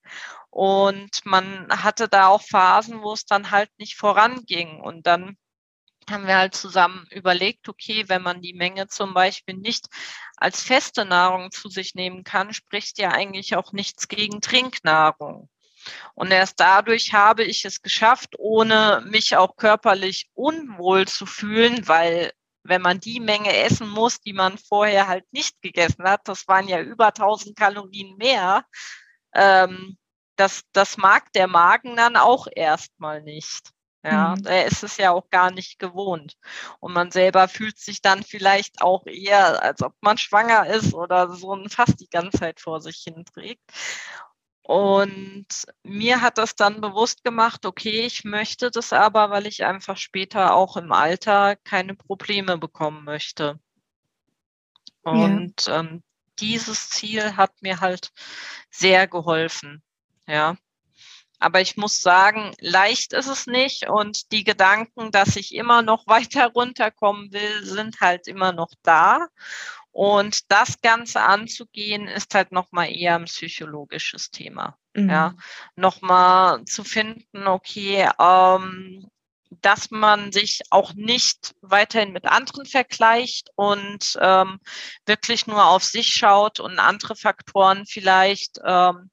Und 0.50 1.26
man 1.26 1.68
hatte 1.70 2.10
da 2.10 2.28
auch 2.28 2.42
Phasen, 2.42 3.02
wo 3.02 3.14
es 3.14 3.26
dann 3.26 3.52
halt 3.52 3.70
nicht 3.78 3.96
voranging. 3.96 4.82
Und 4.82 5.08
dann 5.08 5.38
haben 6.10 6.28
wir 6.28 6.38
halt 6.38 6.56
zusammen 6.56 7.08
überlegt, 7.12 7.70
okay, 7.70 8.06
wenn 8.08 8.22
man 8.22 8.42
die 8.42 8.54
Menge 8.54 8.88
zum 8.88 9.14
Beispiel 9.14 9.56
nicht 9.56 9.88
als 10.38 10.64
feste 10.64 11.06
Nahrung 11.06 11.52
zu 11.52 11.70
sich 11.70 11.96
nehmen 11.96 12.24
kann, 12.24 12.54
spricht 12.54 12.98
ja 12.98 13.10
eigentlich 13.10 13.56
auch 13.56 13.72
nichts 13.74 14.08
gegen 14.08 14.42
Trinknahrung. 14.42 15.50
Und 16.14 16.32
erst 16.32 16.60
dadurch 16.60 17.14
habe 17.14 17.44
ich 17.44 17.66
es 17.66 17.82
geschafft, 17.82 18.36
ohne 18.38 19.04
mich 19.08 19.36
auch 19.36 19.56
körperlich 19.56 20.30
unwohl 20.34 21.08
zu 21.08 21.26
fühlen, 21.26 21.88
weil 21.88 22.32
wenn 22.64 22.82
man 22.82 23.00
die 23.00 23.20
Menge 23.20 23.56
essen 23.56 23.90
muss, 23.90 24.22
die 24.22 24.34
man 24.34 24.58
vorher 24.58 25.08
halt 25.08 25.26
nicht 25.32 25.62
gegessen 25.62 26.04
hat, 26.04 26.28
das 26.28 26.48
waren 26.48 26.68
ja 26.68 26.80
über 26.80 27.08
1000 27.08 27.56
Kalorien 27.58 28.16
mehr, 28.18 28.66
ähm, 29.34 29.98
das, 30.36 30.64
das 30.72 30.98
mag 30.98 31.32
der 31.34 31.48
Magen 31.48 31.96
dann 31.96 32.16
auch 32.16 32.48
erstmal 32.54 33.22
nicht. 33.22 33.72
Ja, 34.04 34.36
mhm. 34.36 34.46
er 34.46 34.66
ist 34.66 34.84
es 34.84 34.98
ja 34.98 35.12
auch 35.12 35.30
gar 35.30 35.52
nicht 35.52 35.78
gewohnt. 35.78 36.38
Und 36.80 36.94
man 36.94 37.12
selber 37.12 37.48
fühlt 37.48 37.78
sich 37.78 38.02
dann 38.02 38.24
vielleicht 38.24 38.82
auch 38.82 39.06
eher, 39.06 39.62
als 39.62 39.84
ob 39.84 39.94
man 40.02 40.18
schwanger 40.18 40.68
ist 40.68 40.94
oder 40.94 41.32
so 41.34 41.54
ein 41.54 41.70
Fass 41.70 41.96
die 41.96 42.10
ganze 42.10 42.40
Zeit 42.40 42.60
vor 42.60 42.82
sich 42.82 43.04
hinträgt. 43.04 43.62
Und 44.64 45.48
mir 45.84 46.22
hat 46.22 46.38
das 46.38 46.56
dann 46.56 46.82
bewusst 46.82 47.24
gemacht, 47.24 47.66
okay, 47.66 48.06
ich 48.06 48.24
möchte 48.24 48.72
das 48.72 48.94
aber, 48.94 49.30
weil 49.30 49.48
ich 49.48 49.66
einfach 49.66 49.98
später 49.98 50.54
auch 50.54 50.78
im 50.78 50.92
Alter 50.92 51.56
keine 51.58 51.96
Probleme 51.96 52.58
bekommen 52.58 53.04
möchte. 53.04 53.60
Und 55.04 55.66
ja. 55.66 55.80
ähm, 55.80 56.04
dieses 56.40 56.90
Ziel 56.90 57.36
hat 57.36 57.62
mir 57.62 57.80
halt 57.82 58.12
sehr 58.70 59.08
geholfen. 59.08 59.84
Ja. 60.28 60.56
Aber 61.42 61.60
ich 61.60 61.76
muss 61.76 62.02
sagen, 62.02 62.54
leicht 62.60 63.14
ist 63.14 63.28
es 63.28 63.48
nicht 63.48 63.90
und 63.90 64.32
die 64.32 64.44
Gedanken, 64.44 65.10
dass 65.12 65.36
ich 65.36 65.56
immer 65.56 65.82
noch 65.82 66.06
weiter 66.08 66.48
runterkommen 66.48 67.34
will, 67.34 67.64
sind 67.64 68.00
halt 68.00 68.28
immer 68.28 68.54
noch 68.54 68.70
da. 68.84 69.28
Und 69.92 70.52
das 70.52 70.80
Ganze 70.82 71.22
anzugehen, 71.22 72.08
ist 72.08 72.34
halt 72.34 72.52
nochmal 72.52 72.92
eher 72.92 73.16
ein 73.16 73.26
psychologisches 73.26 74.30
Thema. 74.30 74.78
Mhm. 74.94 75.10
Ja, 75.10 75.34
nochmal 75.76 76.64
zu 76.66 76.84
finden, 76.84 77.48
okay, 77.48 78.08
ähm, 78.20 79.10
dass 79.62 79.92
man 79.92 80.32
sich 80.32 80.62
auch 80.70 80.94
nicht 80.94 81.56
weiterhin 81.62 82.14
mit 82.14 82.26
anderen 82.26 82.66
vergleicht 82.66 83.50
und 83.56 84.18
ähm, 84.22 84.60
wirklich 85.06 85.48
nur 85.48 85.66
auf 85.66 85.84
sich 85.84 86.14
schaut 86.14 86.60
und 86.60 86.80
andere 86.80 87.16
Faktoren 87.16 87.86
vielleicht 87.86 88.60
ähm, 88.64 89.10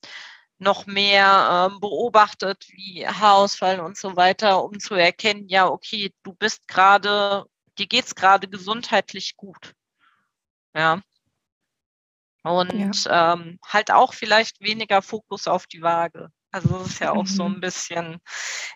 noch 0.59 0.87
mehr 0.87 1.71
ähm, 1.71 1.81
beobachtet, 1.81 2.67
wie 2.71 3.07
Haarausfall 3.07 3.81
und 3.81 3.97
so 3.97 4.17
weiter, 4.17 4.65
um 4.65 4.79
zu 4.79 4.95
erkennen, 4.95 5.49
ja, 5.49 5.69
okay, 5.69 6.13
du 6.23 6.35
bist 6.35 6.67
gerade, 6.67 7.45
dir 7.79 7.87
geht's 7.87 8.15
gerade 8.15 8.49
gesundheitlich 8.49 9.37
gut. 9.37 9.75
Ja. 10.75 11.01
Und 12.43 13.05
ja. 13.05 13.35
Ähm, 13.35 13.59
halt 13.65 13.91
auch 13.91 14.15
vielleicht 14.15 14.61
weniger 14.61 15.03
Fokus 15.03 15.47
auf 15.47 15.67
die 15.67 15.83
Waage. 15.83 16.31
Also 16.51 16.79
das 16.79 16.89
ist 16.89 17.01
ja 17.01 17.13
auch 17.13 17.25
mhm. 17.25 17.27
so 17.27 17.45
ein 17.45 17.61
bisschen 17.61 18.19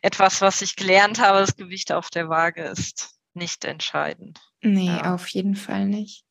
etwas, 0.03 0.41
was 0.41 0.63
ich 0.63 0.77
gelernt 0.77 1.21
habe. 1.21 1.39
Das 1.39 1.57
Gewicht 1.57 1.91
auf 1.93 2.11
der 2.11 2.29
Waage 2.29 2.65
ist 2.65 3.19
nicht 3.35 3.65
entscheidend. 3.65 4.41
Nee, 4.61 4.87
ja. 4.87 5.15
auf 5.15 5.29
jeden 5.29 5.57
Fall 5.57 5.87
nicht. 5.87 6.25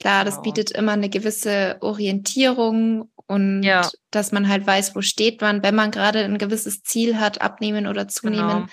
Klar, 0.00 0.24
das 0.24 0.34
genau. 0.34 0.42
bietet 0.44 0.70
immer 0.70 0.92
eine 0.92 1.08
gewisse 1.08 1.76
Orientierung 1.80 3.10
und 3.26 3.62
ja. 3.62 3.88
dass 4.10 4.32
man 4.32 4.48
halt 4.48 4.66
weiß, 4.66 4.94
wo 4.94 5.02
steht 5.02 5.40
man, 5.40 5.62
wenn 5.62 5.74
man 5.74 5.90
gerade 5.90 6.24
ein 6.24 6.38
gewisses 6.38 6.82
Ziel 6.82 7.18
hat, 7.18 7.42
abnehmen 7.42 7.86
oder 7.86 8.08
zunehmen. 8.08 8.48
Genau. 8.48 8.66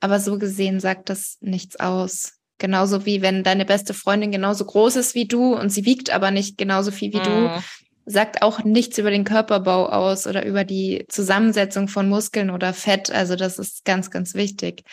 Aber 0.00 0.20
so 0.20 0.38
gesehen 0.38 0.80
sagt 0.80 1.10
das 1.10 1.36
nichts 1.40 1.78
aus. 1.78 2.34
Genauso 2.58 3.06
wie 3.06 3.22
wenn 3.22 3.44
deine 3.44 3.64
beste 3.64 3.92
Freundin 3.94 4.32
genauso 4.32 4.64
groß 4.64 4.96
ist 4.96 5.14
wie 5.14 5.26
du 5.26 5.54
und 5.54 5.70
sie 5.70 5.84
wiegt 5.84 6.10
aber 6.10 6.30
nicht 6.30 6.58
genauso 6.58 6.90
viel 6.90 7.12
wie 7.12 7.18
mhm. 7.18 7.24
du, 7.24 7.62
sagt 8.06 8.42
auch 8.42 8.64
nichts 8.64 8.98
über 8.98 9.10
den 9.10 9.24
Körperbau 9.24 9.88
aus 9.88 10.26
oder 10.26 10.46
über 10.46 10.64
die 10.64 11.04
Zusammensetzung 11.08 11.88
von 11.88 12.08
Muskeln 12.08 12.50
oder 12.50 12.72
Fett. 12.72 13.10
Also 13.10 13.36
das 13.36 13.58
ist 13.58 13.84
ganz, 13.84 14.10
ganz 14.10 14.34
wichtig. 14.34 14.84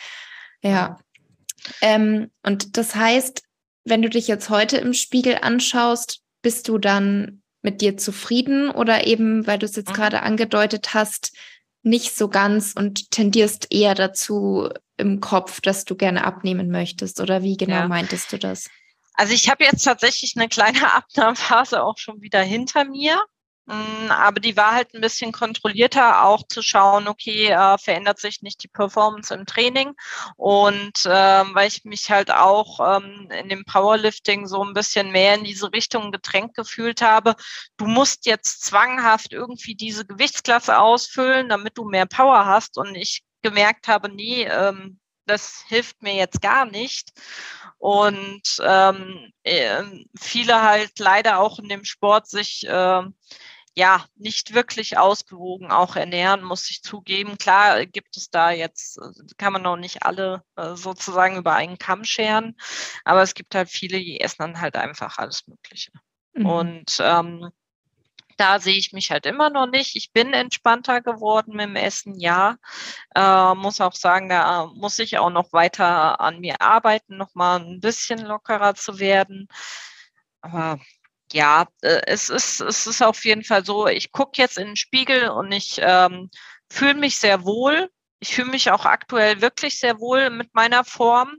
Ja. 0.62 0.98
Ähm, 1.80 2.30
und 2.42 2.76
das 2.76 2.94
heißt, 2.94 3.42
wenn 3.86 4.02
du 4.02 4.10
dich 4.10 4.28
jetzt 4.28 4.50
heute 4.50 4.76
im 4.78 4.92
Spiegel 4.92 5.38
anschaust, 5.40 6.20
bist 6.42 6.68
du 6.68 6.78
dann 6.78 7.42
mit 7.62 7.80
dir 7.80 7.96
zufrieden 7.96 8.70
oder 8.70 9.06
eben, 9.06 9.46
weil 9.46 9.58
du 9.58 9.66
es 9.66 9.76
jetzt 9.76 9.90
mhm. 9.90 9.94
gerade 9.94 10.22
angedeutet 10.22 10.92
hast, 10.92 11.32
nicht 11.82 12.16
so 12.16 12.28
ganz 12.28 12.72
und 12.76 13.10
tendierst 13.12 13.72
eher 13.72 13.94
dazu 13.94 14.68
im 14.96 15.20
Kopf, 15.20 15.60
dass 15.60 15.84
du 15.84 15.94
gerne 15.94 16.24
abnehmen 16.24 16.68
möchtest? 16.70 17.20
Oder 17.20 17.42
wie 17.42 17.56
genau 17.56 17.74
ja. 17.76 17.88
meintest 17.88 18.32
du 18.32 18.38
das? 18.38 18.68
Also 19.14 19.32
ich 19.32 19.48
habe 19.48 19.64
jetzt 19.64 19.84
tatsächlich 19.84 20.34
eine 20.36 20.48
kleine 20.48 20.92
Abnahmephase 20.94 21.82
auch 21.82 21.98
schon 21.98 22.20
wieder 22.20 22.42
hinter 22.42 22.84
mir. 22.84 23.22
Mm, 23.66 24.10
aber 24.10 24.38
die 24.40 24.56
war 24.56 24.72
halt 24.74 24.94
ein 24.94 25.00
bisschen 25.00 25.32
kontrollierter, 25.32 26.24
auch 26.24 26.44
zu 26.48 26.62
schauen, 26.62 27.08
okay, 27.08 27.48
äh, 27.48 27.78
verändert 27.78 28.20
sich 28.20 28.42
nicht 28.42 28.62
die 28.62 28.68
Performance 28.68 29.34
im 29.34 29.44
Training. 29.44 29.94
Und 30.36 31.04
ähm, 31.06 31.54
weil 31.54 31.66
ich 31.68 31.84
mich 31.84 32.10
halt 32.10 32.30
auch 32.30 32.98
ähm, 32.98 33.28
in 33.32 33.48
dem 33.48 33.64
Powerlifting 33.64 34.46
so 34.46 34.62
ein 34.62 34.72
bisschen 34.72 35.10
mehr 35.10 35.34
in 35.34 35.44
diese 35.44 35.72
Richtung 35.72 36.12
gedrängt 36.12 36.54
gefühlt 36.54 37.02
habe, 37.02 37.34
du 37.76 37.86
musst 37.86 38.26
jetzt 38.26 38.62
zwanghaft 38.64 39.32
irgendwie 39.32 39.74
diese 39.74 40.06
Gewichtsklasse 40.06 40.78
ausfüllen, 40.78 41.48
damit 41.48 41.76
du 41.76 41.84
mehr 41.84 42.06
Power 42.06 42.46
hast. 42.46 42.78
Und 42.78 42.94
ich 42.94 43.24
gemerkt 43.42 43.88
habe, 43.88 44.08
nee, 44.08 44.44
ähm, 44.44 45.00
das 45.26 45.64
hilft 45.66 46.02
mir 46.02 46.14
jetzt 46.14 46.40
gar 46.40 46.66
nicht. 46.66 47.12
Und 47.78 48.42
ähm, 48.62 49.32
äh, 49.42 49.82
viele 50.18 50.62
halt 50.62 50.98
leider 50.98 51.40
auch 51.40 51.58
in 51.58 51.68
dem 51.68 51.84
Sport 51.84 52.28
sich 52.28 52.66
äh, 52.66 53.02
ja 53.76 54.06
nicht 54.16 54.54
wirklich 54.54 54.98
ausgewogen 54.98 55.70
auch 55.70 55.96
ernähren, 55.96 56.42
muss 56.42 56.70
ich 56.70 56.82
zugeben. 56.82 57.36
Klar 57.38 57.84
gibt 57.86 58.16
es 58.16 58.30
da 58.30 58.50
jetzt, 58.50 58.98
kann 59.36 59.52
man 59.52 59.62
noch 59.62 59.76
nicht 59.76 60.02
alle 60.02 60.42
äh, 60.56 60.74
sozusagen 60.74 61.36
über 61.36 61.54
einen 61.54 61.78
Kamm 61.78 62.04
scheren, 62.04 62.56
aber 63.04 63.22
es 63.22 63.34
gibt 63.34 63.54
halt 63.54 63.68
viele, 63.68 63.98
die 63.98 64.20
essen 64.20 64.38
dann 64.38 64.60
halt 64.60 64.76
einfach 64.76 65.18
alles 65.18 65.46
Mögliche. 65.46 65.92
Mhm. 66.32 66.46
Und 66.46 66.96
ähm, 67.00 67.50
da 68.38 68.60
sehe 68.60 68.76
ich 68.76 68.92
mich 68.92 69.10
halt 69.10 69.26
immer 69.26 69.50
noch 69.50 69.66
nicht. 69.66 69.96
Ich 69.96 70.12
bin 70.12 70.32
entspannter 70.32 71.00
geworden 71.00 71.54
mit 71.56 71.66
dem 71.66 71.76
Essen, 71.76 72.18
ja. 72.18 72.56
Äh, 73.14 73.54
muss 73.54 73.80
auch 73.80 73.94
sagen, 73.94 74.28
da 74.28 74.66
muss 74.74 74.98
ich 74.98 75.18
auch 75.18 75.30
noch 75.30 75.52
weiter 75.52 76.20
an 76.20 76.40
mir 76.40 76.60
arbeiten, 76.60 77.16
noch 77.16 77.34
mal 77.34 77.60
ein 77.60 77.80
bisschen 77.80 78.20
lockerer 78.20 78.74
zu 78.74 78.98
werden. 78.98 79.48
Aber 80.40 80.78
ja, 81.32 81.66
äh, 81.82 82.02
es 82.06 82.28
ist, 82.30 82.60
es 82.60 82.86
ist 82.86 83.02
auf 83.02 83.24
jeden 83.24 83.44
Fall 83.44 83.64
so, 83.64 83.86
ich 83.86 84.12
gucke 84.12 84.40
jetzt 84.40 84.58
in 84.58 84.68
den 84.68 84.76
Spiegel 84.76 85.28
und 85.30 85.52
ich 85.52 85.78
ähm, 85.80 86.30
fühle 86.70 86.94
mich 86.94 87.18
sehr 87.18 87.44
wohl. 87.44 87.90
Ich 88.18 88.34
fühle 88.34 88.50
mich 88.50 88.70
auch 88.70 88.86
aktuell 88.86 89.42
wirklich 89.42 89.78
sehr 89.78 90.00
wohl 90.00 90.30
mit 90.30 90.54
meiner 90.54 90.84
Form. 90.84 91.36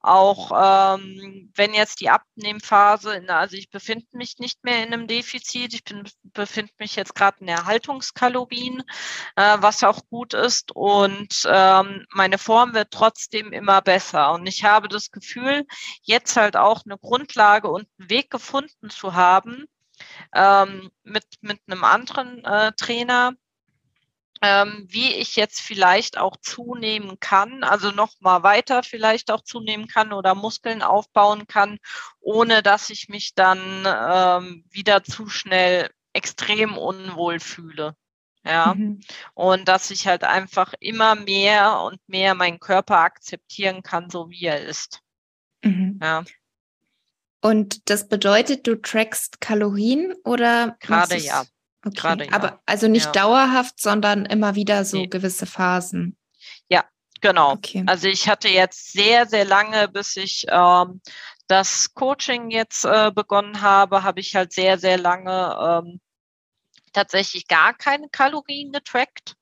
Auch 0.00 0.52
ähm, 0.94 1.50
wenn 1.54 1.74
jetzt 1.74 2.00
die 2.00 2.08
Abnehmphase, 2.08 3.24
also 3.28 3.56
ich 3.56 3.68
befinde 3.68 4.06
mich 4.12 4.38
nicht 4.38 4.62
mehr 4.62 4.84
in 4.84 4.92
einem 4.92 5.08
Defizit, 5.08 5.74
ich 5.74 5.82
befinde 6.22 6.72
mich 6.78 6.94
jetzt 6.94 7.16
gerade 7.16 7.38
in 7.40 7.48
Erhaltungskalorien, 7.48 8.84
äh, 9.36 9.56
was 9.60 9.82
auch 9.82 10.06
gut 10.08 10.32
ist. 10.34 10.70
Und 10.72 11.48
ähm, 11.50 12.06
meine 12.10 12.38
Form 12.38 12.74
wird 12.74 12.92
trotzdem 12.92 13.52
immer 13.52 13.82
besser. 13.82 14.32
Und 14.32 14.46
ich 14.46 14.64
habe 14.64 14.88
das 14.88 15.10
Gefühl, 15.10 15.66
jetzt 16.02 16.36
halt 16.36 16.56
auch 16.56 16.82
eine 16.84 16.96
Grundlage 16.96 17.68
und 17.68 17.88
einen 17.98 18.10
Weg 18.10 18.30
gefunden 18.30 18.88
zu 18.90 19.14
haben, 19.14 19.66
ähm, 20.34 20.90
mit, 21.02 21.24
mit 21.40 21.60
einem 21.66 21.84
anderen 21.84 22.44
äh, 22.44 22.72
Trainer, 22.72 23.34
ähm, 24.42 24.86
wie 24.88 25.14
ich 25.14 25.36
jetzt 25.36 25.60
vielleicht 25.60 26.18
auch 26.18 26.36
zunehmen 26.36 27.20
kann, 27.20 27.62
also 27.62 27.90
noch 27.90 28.20
mal 28.20 28.42
weiter 28.42 28.82
vielleicht 28.82 29.30
auch 29.30 29.42
zunehmen 29.42 29.86
kann 29.86 30.12
oder 30.12 30.34
Muskeln 30.34 30.82
aufbauen 30.82 31.46
kann, 31.46 31.78
ohne 32.20 32.62
dass 32.62 32.90
ich 32.90 33.08
mich 33.08 33.34
dann 33.34 33.86
ähm, 33.86 34.64
wieder 34.70 35.04
zu 35.04 35.28
schnell 35.28 35.90
extrem 36.12 36.78
unwohl 36.78 37.40
fühle. 37.40 37.94
Ja, 38.42 38.72
mhm. 38.74 39.00
und 39.34 39.68
dass 39.68 39.90
ich 39.90 40.06
halt 40.06 40.24
einfach 40.24 40.72
immer 40.80 41.14
mehr 41.14 41.80
und 41.80 42.00
mehr 42.06 42.34
meinen 42.34 42.58
Körper 42.58 43.00
akzeptieren 43.00 43.82
kann, 43.82 44.08
so 44.08 44.30
wie 44.30 44.46
er 44.46 44.62
ist. 44.62 45.00
Mhm. 45.62 46.00
Ja. 46.02 46.24
Und 47.42 47.90
das 47.90 48.08
bedeutet, 48.08 48.66
du 48.66 48.80
trackst 48.80 49.42
Kalorien 49.42 50.14
oder? 50.24 50.76
Gerade 50.80 51.16
ja. 51.18 51.44
Okay, 51.84 51.94
Gerade, 51.96 52.24
ja. 52.26 52.32
aber 52.32 52.60
also 52.66 52.88
nicht 52.88 53.06
ja. 53.06 53.12
dauerhaft, 53.12 53.80
sondern 53.80 54.26
immer 54.26 54.54
wieder 54.54 54.84
so 54.84 54.98
nee. 54.98 55.06
gewisse 55.06 55.46
Phasen. 55.46 56.16
Ja, 56.68 56.84
genau. 57.20 57.52
Okay. 57.52 57.84
Also 57.86 58.08
ich 58.08 58.28
hatte 58.28 58.48
jetzt 58.48 58.92
sehr, 58.92 59.26
sehr 59.26 59.44
lange, 59.44 59.88
bis 59.88 60.16
ich 60.16 60.44
ähm, 60.48 61.00
das 61.48 61.94
Coaching 61.94 62.50
jetzt 62.50 62.84
äh, 62.84 63.10
begonnen 63.14 63.60
habe, 63.62 64.02
habe 64.02 64.20
ich 64.20 64.36
halt 64.36 64.52
sehr, 64.52 64.78
sehr 64.78 64.98
lange 64.98 65.82
ähm, 65.84 66.00
tatsächlich 66.92 67.48
gar 67.48 67.74
keine 67.74 68.08
Kalorien 68.08 68.72
getrackt. 68.72 69.36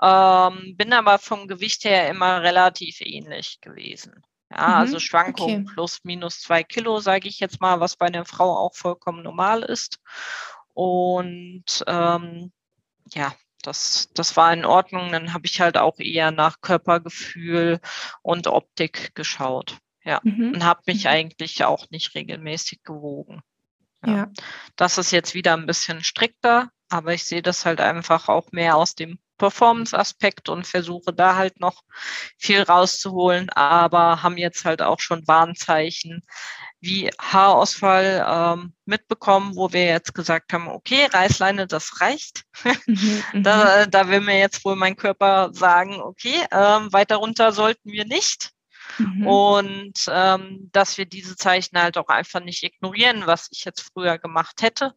Ähm, 0.00 0.74
bin 0.76 0.92
aber 0.92 1.18
vom 1.18 1.48
Gewicht 1.48 1.84
her 1.84 2.08
immer 2.08 2.42
relativ 2.42 3.00
ähnlich 3.00 3.60
gewesen. 3.60 4.22
Ja, 4.50 4.68
mhm, 4.68 4.74
also 4.74 4.98
Schwankungen 4.98 5.62
okay. 5.64 5.74
plus 5.74 6.00
minus 6.02 6.40
zwei 6.40 6.62
Kilo, 6.62 7.00
sage 7.00 7.28
ich 7.28 7.40
jetzt 7.40 7.60
mal, 7.60 7.80
was 7.80 7.96
bei 7.96 8.06
einer 8.06 8.24
Frau 8.24 8.56
auch 8.56 8.74
vollkommen 8.74 9.22
normal 9.22 9.62
ist. 9.62 9.98
Und 10.74 11.84
ähm, 11.86 12.52
ja, 13.12 13.34
das, 13.62 14.08
das 14.14 14.36
war 14.36 14.52
in 14.52 14.64
Ordnung. 14.64 15.12
Dann 15.12 15.32
habe 15.32 15.46
ich 15.46 15.60
halt 15.60 15.76
auch 15.76 15.98
eher 15.98 16.30
nach 16.30 16.60
Körpergefühl 16.60 17.80
und 18.22 18.46
Optik 18.46 19.14
geschaut. 19.14 19.78
Ja, 20.04 20.20
mhm. 20.24 20.54
und 20.54 20.64
habe 20.64 20.82
mich 20.86 21.04
mhm. 21.04 21.10
eigentlich 21.10 21.64
auch 21.64 21.88
nicht 21.90 22.14
regelmäßig 22.14 22.82
gewogen. 22.82 23.40
Ja. 24.04 24.16
ja. 24.16 24.30
Das 24.74 24.98
ist 24.98 25.12
jetzt 25.12 25.34
wieder 25.34 25.56
ein 25.56 25.66
bisschen 25.66 26.02
strikter, 26.02 26.70
aber 26.88 27.14
ich 27.14 27.24
sehe 27.24 27.42
das 27.42 27.64
halt 27.64 27.80
einfach 27.80 28.28
auch 28.28 28.50
mehr 28.50 28.76
aus 28.76 28.96
dem 28.96 29.20
Performance-Aspekt 29.38 30.48
und 30.48 30.66
versuche 30.66 31.12
da 31.12 31.36
halt 31.36 31.60
noch 31.60 31.82
viel 32.36 32.62
rauszuholen, 32.62 33.50
aber 33.50 34.22
haben 34.22 34.36
jetzt 34.36 34.64
halt 34.64 34.82
auch 34.82 35.00
schon 35.00 35.26
Warnzeichen 35.26 36.22
wie 36.82 37.10
Haarausfall 37.20 38.26
ähm, 38.28 38.74
mitbekommen, 38.86 39.54
wo 39.54 39.72
wir 39.72 39.86
jetzt 39.86 40.14
gesagt 40.14 40.52
haben, 40.52 40.66
okay, 40.66 41.06
Reißleine, 41.06 41.68
das 41.68 42.00
reicht. 42.00 42.42
Mhm, 42.86 43.22
mhm, 43.32 43.42
da, 43.44 43.86
da 43.86 44.08
will 44.08 44.20
mir 44.20 44.38
jetzt 44.38 44.64
wohl 44.64 44.74
mein 44.74 44.96
Körper 44.96 45.50
sagen, 45.54 46.00
okay, 46.00 46.44
ähm, 46.50 46.92
weiter 46.92 47.16
runter 47.16 47.52
sollten 47.52 47.92
wir 47.92 48.04
nicht. 48.04 48.50
Mhm. 48.98 49.26
Und 49.26 49.94
ähm, 50.08 50.70
dass 50.72 50.98
wir 50.98 51.06
diese 51.06 51.36
Zeichen 51.36 51.80
halt 51.80 51.96
auch 51.96 52.08
einfach 52.08 52.40
nicht 52.40 52.64
ignorieren, 52.64 53.26
was 53.26 53.48
ich 53.52 53.64
jetzt 53.64 53.88
früher 53.92 54.18
gemacht 54.18 54.60
hätte. 54.60 54.92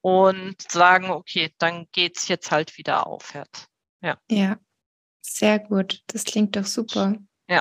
Und 0.00 0.56
sagen, 0.68 1.10
okay, 1.10 1.54
dann 1.58 1.86
geht's 1.92 2.26
jetzt 2.26 2.50
halt 2.50 2.76
wieder 2.76 3.06
aufwärts. 3.06 3.68
Ja. 4.00 4.18
Ja, 4.28 4.58
sehr 5.20 5.60
gut. 5.60 6.02
Das 6.08 6.24
klingt 6.24 6.56
doch 6.56 6.66
super. 6.66 7.14
Ja. 7.48 7.60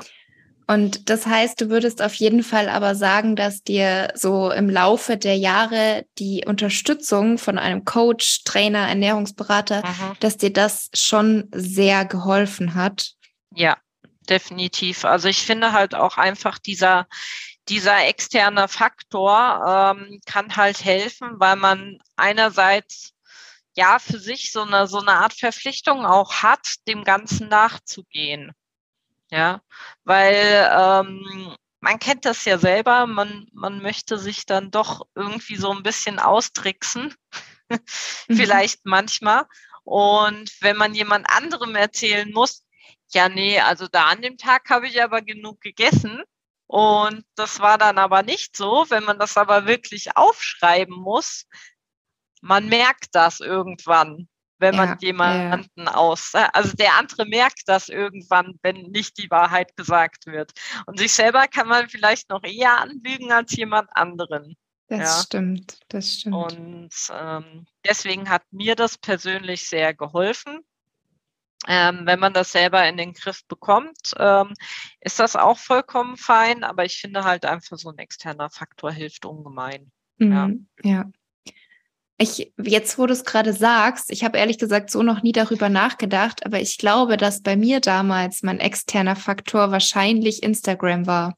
Und 0.72 1.10
das 1.10 1.26
heißt, 1.26 1.60
du 1.60 1.70
würdest 1.70 2.02
auf 2.02 2.14
jeden 2.14 2.44
Fall 2.44 2.70
aber 2.70 2.96
sagen, 2.96 3.36
dass 3.36 3.62
dir 3.62 4.14
so 4.16 4.52
im 4.52 4.70
Laufe 4.70 5.18
der 5.18 5.36
Jahre 5.36 6.06
die 6.18 6.46
Unterstützung 6.48 7.38
von 7.38 7.58
einem 7.58 7.84
Coach, 7.84 8.46
Trainer, 8.46 8.88
Ernährungsberater, 8.88 9.86
mhm. 9.86 10.16
dass 10.22 10.38
dir 10.38 10.54
das 10.54 10.90
schon 10.94 11.50
sehr 11.54 12.06
geholfen 12.06 12.74
hat. 12.74 13.16
Ja, 13.54 13.76
definitiv. 14.30 15.04
Also 15.04 15.28
ich 15.28 15.42
finde 15.42 15.74
halt 15.74 15.94
auch 15.94 16.18
einfach 16.18 16.58
dieser, 16.58 17.06
dieser 17.68 18.06
externe 18.06 18.70
Faktor 18.70 19.98
ähm, 19.98 20.22
kann 20.26 20.56
halt 20.56 20.86
helfen, 20.86 21.32
weil 21.34 21.58
man 21.58 21.98
einerseits 22.16 23.12
ja 23.76 24.00
für 24.00 24.20
sich 24.20 24.54
so 24.54 24.62
eine, 24.62 24.88
so 24.88 25.00
eine 25.00 25.16
Art 25.16 25.34
Verpflichtung 25.34 26.06
auch 26.06 26.44
hat, 26.44 26.66
dem 26.88 27.04
Ganzen 27.04 27.50
nachzugehen. 27.50 28.54
Ja, 29.32 29.62
weil 30.04 30.70
ähm, 30.72 31.56
man 31.80 32.00
kennt 32.00 32.26
das 32.26 32.46
ja 32.46 32.58
selber, 32.58 33.08
man, 33.08 33.48
man 33.54 33.82
möchte 33.82 34.18
sich 34.18 34.46
dann 34.46 34.72
doch 34.72 35.08
irgendwie 35.16 35.56
so 35.56 35.72
ein 35.72 35.84
bisschen 35.84 36.20
austricksen, 36.20 37.16
mhm. 37.70 38.36
vielleicht 38.36 38.86
manchmal. 38.86 39.46
Und 39.84 40.52
wenn 40.62 40.78
man 40.78 40.94
jemand 40.94 41.28
anderem 41.30 41.76
erzählen 41.76 42.32
muss, 42.32 42.64
ja, 43.14 43.30
nee, 43.30 43.60
also 43.60 43.88
da 43.88 44.08
an 44.08 44.22
dem 44.22 44.38
Tag 44.38 44.70
habe 44.70 44.88
ich 44.88 45.02
aber 45.02 45.22
genug 45.22 45.62
gegessen. 45.62 46.24
Und 46.68 47.26
das 47.36 47.60
war 47.60 47.78
dann 47.78 47.98
aber 47.98 48.24
nicht 48.24 48.56
so. 48.56 48.86
Wenn 48.90 49.04
man 49.04 49.20
das 49.20 49.38
aber 49.38 49.66
wirklich 49.66 50.16
aufschreiben 50.16 50.96
muss, 50.96 51.46
man 52.42 52.68
merkt 52.70 53.10
das 53.14 53.40
irgendwann 53.42 54.30
wenn 54.62 54.76
man 54.76 54.90
ja, 54.90 54.98
jemanden 55.02 55.70
ja. 55.76 55.96
aus, 55.96 56.34
äh, 56.34 56.48
also 56.54 56.74
der 56.76 56.98
andere 56.98 57.26
merkt 57.26 57.64
das 57.66 57.90
irgendwann, 57.90 58.58
wenn 58.62 58.78
nicht 58.84 59.18
die 59.18 59.30
Wahrheit 59.30 59.76
gesagt 59.76 60.28
wird. 60.28 60.52
Und 60.86 61.00
sich 61.00 61.12
selber 61.12 61.48
kann 61.48 61.68
man 61.68 61.90
vielleicht 61.90 62.30
noch 62.30 62.44
eher 62.44 62.80
anlügen 62.80 63.32
als 63.32 63.56
jemand 63.56 63.90
anderen. 63.94 64.56
Das 64.88 65.00
ja. 65.00 65.24
stimmt, 65.24 65.80
das 65.90 66.14
stimmt. 66.14 66.36
Und 66.36 66.90
ähm, 67.14 67.66
deswegen 67.86 68.30
hat 68.30 68.44
mir 68.52 68.76
das 68.76 68.98
persönlich 68.98 69.68
sehr 69.68 69.94
geholfen. 69.94 70.60
Ähm, 71.68 72.02
wenn 72.06 72.20
man 72.20 72.34
das 72.34 72.52
selber 72.52 72.88
in 72.88 72.98
den 72.98 73.14
Griff 73.14 73.46
bekommt, 73.48 74.14
ähm, 74.18 74.54
ist 75.00 75.20
das 75.20 75.36
auch 75.36 75.58
vollkommen 75.58 76.18
fein, 76.18 76.64
aber 76.64 76.86
ich 76.86 76.98
finde 77.00 77.24
halt 77.24 77.46
einfach 77.46 77.78
so 77.78 77.90
ein 77.90 78.00
externer 78.00 78.50
Faktor 78.50 78.92
hilft 78.92 79.26
ungemein. 79.26 79.92
Mhm, 80.18 80.68
ja. 80.84 81.06
Ich, 82.22 82.54
jetzt, 82.62 83.00
wo 83.00 83.08
du 83.08 83.14
es 83.14 83.26
gerade 83.26 83.52
sagst, 83.52 84.12
ich 84.12 84.24
habe 84.24 84.38
ehrlich 84.38 84.60
gesagt 84.60 84.92
so 84.92 85.02
noch 85.02 85.24
nie 85.24 85.32
darüber 85.32 85.70
nachgedacht, 85.70 86.46
aber 86.46 86.60
ich 86.60 86.78
glaube, 86.78 87.18
dass 87.18 87.42
bei 87.42 87.56
mir 87.56 87.80
damals 87.80 88.44
mein 88.44 88.60
externer 88.60 89.16
Faktor 89.16 89.72
wahrscheinlich 89.72 90.44
Instagram 90.44 91.08
war. 91.08 91.36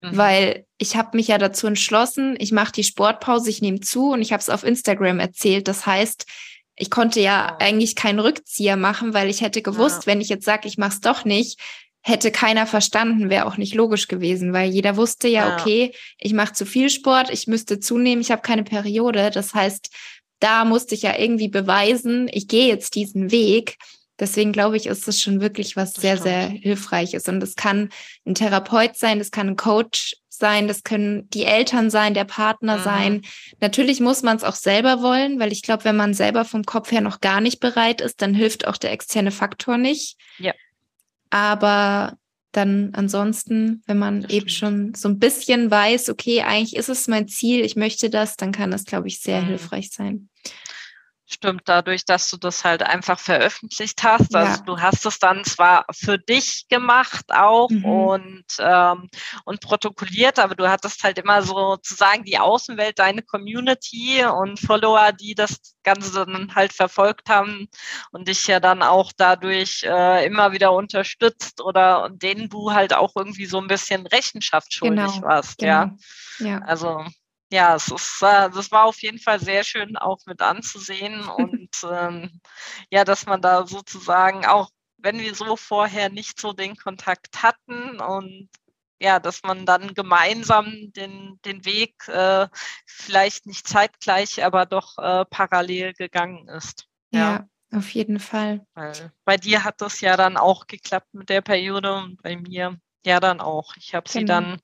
Mhm. 0.00 0.16
Weil 0.16 0.66
ich 0.78 0.96
habe 0.96 1.16
mich 1.16 1.28
ja 1.28 1.38
dazu 1.38 1.66
entschlossen, 1.66 2.34
ich 2.38 2.50
mache 2.50 2.72
die 2.72 2.84
Sportpause, 2.84 3.50
ich 3.50 3.60
nehme 3.60 3.80
zu 3.80 4.12
und 4.12 4.22
ich 4.22 4.32
habe 4.32 4.40
es 4.40 4.48
auf 4.48 4.64
Instagram 4.64 5.20
erzählt. 5.20 5.68
Das 5.68 5.84
heißt, 5.84 6.26
ich 6.76 6.90
konnte 6.90 7.20
ja 7.20 7.56
eigentlich 7.60 7.94
keinen 7.94 8.18
Rückzieher 8.18 8.76
machen, 8.76 9.14
weil 9.14 9.28
ich 9.28 9.42
hätte 9.42 9.60
gewusst, 9.60 10.02
ja. 10.02 10.06
wenn 10.06 10.20
ich 10.20 10.30
jetzt 10.30 10.46
sage, 10.46 10.66
ich 10.66 10.78
mache 10.78 10.94
es 10.94 11.00
doch 11.00 11.24
nicht, 11.24 11.60
hätte 12.02 12.32
keiner 12.32 12.66
verstanden, 12.66 13.30
wäre 13.30 13.46
auch 13.46 13.56
nicht 13.56 13.74
logisch 13.74 14.08
gewesen, 14.08 14.52
weil 14.52 14.70
jeder 14.70 14.96
wusste 14.96 15.28
ja, 15.28 15.48
ja. 15.48 15.56
okay, 15.56 15.94
ich 16.18 16.32
mache 16.32 16.52
zu 16.52 16.66
viel 16.66 16.90
Sport, 16.90 17.30
ich 17.30 17.46
müsste 17.46 17.78
zunehmen, 17.78 18.22
ich 18.22 18.32
habe 18.32 18.42
keine 18.42 18.64
Periode. 18.64 19.30
Das 19.30 19.54
heißt, 19.54 19.90
da 20.42 20.64
musste 20.64 20.94
ich 20.94 21.02
ja 21.02 21.16
irgendwie 21.18 21.48
beweisen, 21.48 22.28
ich 22.32 22.48
gehe 22.48 22.66
jetzt 22.66 22.94
diesen 22.94 23.30
Weg. 23.30 23.78
Deswegen 24.18 24.52
glaube 24.52 24.76
ich, 24.76 24.86
ist 24.86 25.08
das 25.08 25.20
schon 25.20 25.40
wirklich 25.40 25.76
was 25.76 25.94
sehr, 25.94 26.16
sehr 26.16 26.48
hilfreiches. 26.48 27.28
Und 27.28 27.42
es 27.42 27.56
kann 27.56 27.88
ein 28.26 28.34
Therapeut 28.34 28.96
sein, 28.96 29.18
das 29.18 29.30
kann 29.30 29.48
ein 29.48 29.56
Coach 29.56 30.16
sein, 30.28 30.68
das 30.68 30.82
können 30.82 31.28
die 31.30 31.44
Eltern 31.44 31.90
sein, 31.90 32.14
der 32.14 32.24
Partner 32.24 32.78
mhm. 32.78 32.82
sein. 32.82 33.22
Natürlich 33.60 34.00
muss 34.00 34.22
man 34.22 34.36
es 34.36 34.44
auch 34.44 34.54
selber 34.54 35.00
wollen, 35.00 35.38
weil 35.38 35.52
ich 35.52 35.62
glaube, 35.62 35.84
wenn 35.84 35.96
man 35.96 36.14
selber 36.14 36.44
vom 36.44 36.64
Kopf 36.64 36.90
her 36.90 37.00
noch 37.00 37.20
gar 37.20 37.40
nicht 37.40 37.60
bereit 37.60 38.00
ist, 38.00 38.20
dann 38.20 38.34
hilft 38.34 38.66
auch 38.66 38.76
der 38.76 38.92
externe 38.92 39.30
Faktor 39.30 39.78
nicht. 39.78 40.16
Ja. 40.38 40.52
Aber 41.30 42.18
dann 42.52 42.90
ansonsten, 42.92 43.82
wenn 43.86 43.98
man 43.98 44.26
eben 44.28 44.48
schon 44.48 44.94
so 44.94 45.08
ein 45.08 45.18
bisschen 45.18 45.70
weiß, 45.70 46.10
okay, 46.10 46.42
eigentlich 46.42 46.76
ist 46.76 46.88
es 46.88 47.08
mein 47.08 47.26
Ziel, 47.26 47.64
ich 47.64 47.76
möchte 47.76 48.10
das, 48.10 48.36
dann 48.36 48.52
kann 48.52 48.70
das, 48.70 48.84
glaube 48.84 49.08
ich, 49.08 49.20
sehr 49.20 49.42
mhm. 49.42 49.46
hilfreich 49.46 49.90
sein. 49.90 50.28
Stimmt, 51.32 51.62
dadurch, 51.64 52.04
dass 52.04 52.28
du 52.28 52.36
das 52.36 52.62
halt 52.62 52.82
einfach 52.82 53.18
veröffentlicht 53.18 54.02
hast. 54.02 54.36
Also 54.36 54.58
ja. 54.58 54.64
du 54.66 54.80
hast 54.80 55.06
es 55.06 55.18
dann 55.18 55.44
zwar 55.44 55.86
für 55.90 56.18
dich 56.18 56.66
gemacht 56.68 57.24
auch 57.32 57.70
mhm. 57.70 57.84
und, 57.84 58.44
ähm, 58.58 59.08
und 59.46 59.60
protokolliert, 59.62 60.38
aber 60.38 60.54
du 60.54 60.68
hattest 60.68 61.02
halt 61.04 61.18
immer 61.18 61.42
sozusagen 61.42 62.24
die 62.24 62.38
Außenwelt, 62.38 62.98
deine 62.98 63.22
Community 63.22 64.22
und 64.24 64.60
Follower, 64.60 65.12
die 65.12 65.34
das 65.34 65.74
Ganze 65.84 66.26
dann 66.26 66.54
halt 66.54 66.74
verfolgt 66.74 67.30
haben 67.30 67.68
und 68.10 68.28
dich 68.28 68.46
ja 68.46 68.60
dann 68.60 68.82
auch 68.82 69.10
dadurch 69.16 69.84
äh, 69.84 70.26
immer 70.26 70.52
wieder 70.52 70.72
unterstützt 70.72 71.62
oder 71.62 72.04
und 72.04 72.22
denen 72.22 72.50
du 72.50 72.72
halt 72.72 72.92
auch 72.92 73.16
irgendwie 73.16 73.46
so 73.46 73.58
ein 73.58 73.68
bisschen 73.68 74.06
Rechenschaft 74.06 74.74
schuldig 74.74 75.14
genau. 75.14 75.26
warst. 75.26 75.58
Genau. 75.58 75.70
Ja. 75.70 75.96
ja. 76.40 76.58
Also 76.58 77.02
ja, 77.52 77.76
es 77.76 77.88
ist, 77.88 78.22
äh, 78.22 78.50
das 78.50 78.72
war 78.72 78.84
auf 78.84 79.00
jeden 79.02 79.18
Fall 79.18 79.38
sehr 79.38 79.62
schön 79.62 79.96
auch 79.96 80.18
mit 80.26 80.40
anzusehen 80.42 81.28
und 81.28 81.70
ähm, 81.90 82.40
ja, 82.90 83.04
dass 83.04 83.26
man 83.26 83.40
da 83.40 83.66
sozusagen 83.66 84.46
auch, 84.46 84.70
wenn 84.98 85.20
wir 85.20 85.34
so 85.34 85.56
vorher 85.56 86.10
nicht 86.10 86.40
so 86.40 86.52
den 86.52 86.76
Kontakt 86.76 87.42
hatten 87.42 88.00
und 88.00 88.48
ja, 89.00 89.18
dass 89.18 89.42
man 89.42 89.66
dann 89.66 89.94
gemeinsam 89.94 90.92
den, 90.92 91.40
den 91.44 91.64
Weg 91.64 92.06
äh, 92.06 92.46
vielleicht 92.86 93.46
nicht 93.46 93.66
zeitgleich, 93.66 94.44
aber 94.44 94.64
doch 94.64 94.96
äh, 94.98 95.24
parallel 95.24 95.92
gegangen 95.92 96.48
ist. 96.48 96.86
Ja. 97.10 97.46
ja, 97.70 97.78
auf 97.78 97.90
jeden 97.90 98.20
Fall. 98.20 98.64
Weil 98.74 99.12
bei 99.24 99.36
dir 99.36 99.64
hat 99.64 99.80
das 99.80 100.00
ja 100.00 100.16
dann 100.16 100.36
auch 100.36 100.68
geklappt 100.68 101.12
mit 101.14 101.30
der 101.30 101.40
Periode 101.40 101.94
und 101.96 102.22
bei 102.22 102.36
mir 102.36 102.78
ja, 103.04 103.20
dann 103.20 103.40
auch. 103.40 103.74
Ich 103.76 103.94
habe 103.94 104.08
genau. 104.10 104.20
sie 104.20 104.24
dann 104.24 104.60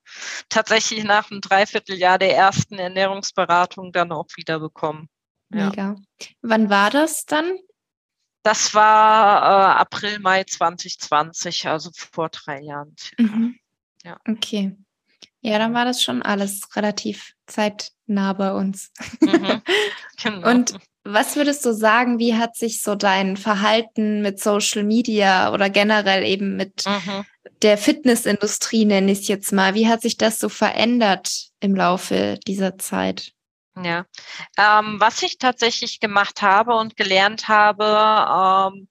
tatsächlich 0.49 1.03
nach 1.03 1.29
einem 1.29 1.41
Dreivierteljahr 1.41 2.17
der 2.17 2.35
ersten 2.35 2.75
Ernährungsberatung 2.75 3.91
dann 3.91 4.11
auch 4.11 4.27
wieder 4.35 4.59
bekommen. 4.59 5.09
Mega. 5.49 5.95
Wann 6.41 6.69
war 6.69 6.89
das 6.89 7.25
dann? 7.25 7.57
Das 8.43 8.73
war 8.73 9.41
äh, 9.41 9.79
April, 9.79 10.19
Mai 10.19 10.43
2020, 10.43 11.67
also 11.67 11.89
vor 11.93 12.29
drei 12.29 12.61
Jahren. 12.61 12.95
Mhm. 13.17 13.59
Ja. 14.03 14.17
Okay. 14.27 14.77
Ja, 15.41 15.57
dann 15.57 15.73
war 15.73 15.85
das 15.85 16.03
schon 16.03 16.21
alles 16.21 16.75
relativ 16.75 17.33
zeitnah 17.47 18.33
bei 18.33 18.53
uns. 18.53 18.91
Mhm. 19.21 19.61
Genau. 20.21 20.49
Und 20.49 20.77
was 21.05 21.37
würdest 21.37 21.65
du 21.65 21.71
sagen, 21.71 22.19
wie 22.19 22.35
hat 22.35 22.57
sich 22.57 22.81
so 22.81 22.95
dein 22.95 23.37
Verhalten 23.37 24.21
mit 24.21 24.41
Social 24.41 24.83
Media 24.83 25.53
oder 25.53 25.69
generell 25.69 26.25
eben 26.25 26.57
mit 26.57 26.85
mhm. 26.85 27.25
Der 27.61 27.77
Fitnessindustrie, 27.77 28.85
nenne 28.85 29.11
ich 29.11 29.21
es 29.21 29.27
jetzt 29.27 29.51
mal, 29.51 29.73
wie 29.73 29.87
hat 29.87 30.01
sich 30.01 30.17
das 30.17 30.39
so 30.39 30.49
verändert 30.49 31.49
im 31.59 31.75
Laufe 31.75 32.39
dieser 32.47 32.77
Zeit? 32.77 33.33
Ja, 33.81 34.05
ähm, 34.57 34.99
was 34.99 35.21
ich 35.21 35.37
tatsächlich 35.37 35.99
gemacht 35.99 36.41
habe 36.41 36.75
und 36.75 36.97
gelernt 36.97 37.47
habe, 37.47 38.71
ähm, 38.73 38.87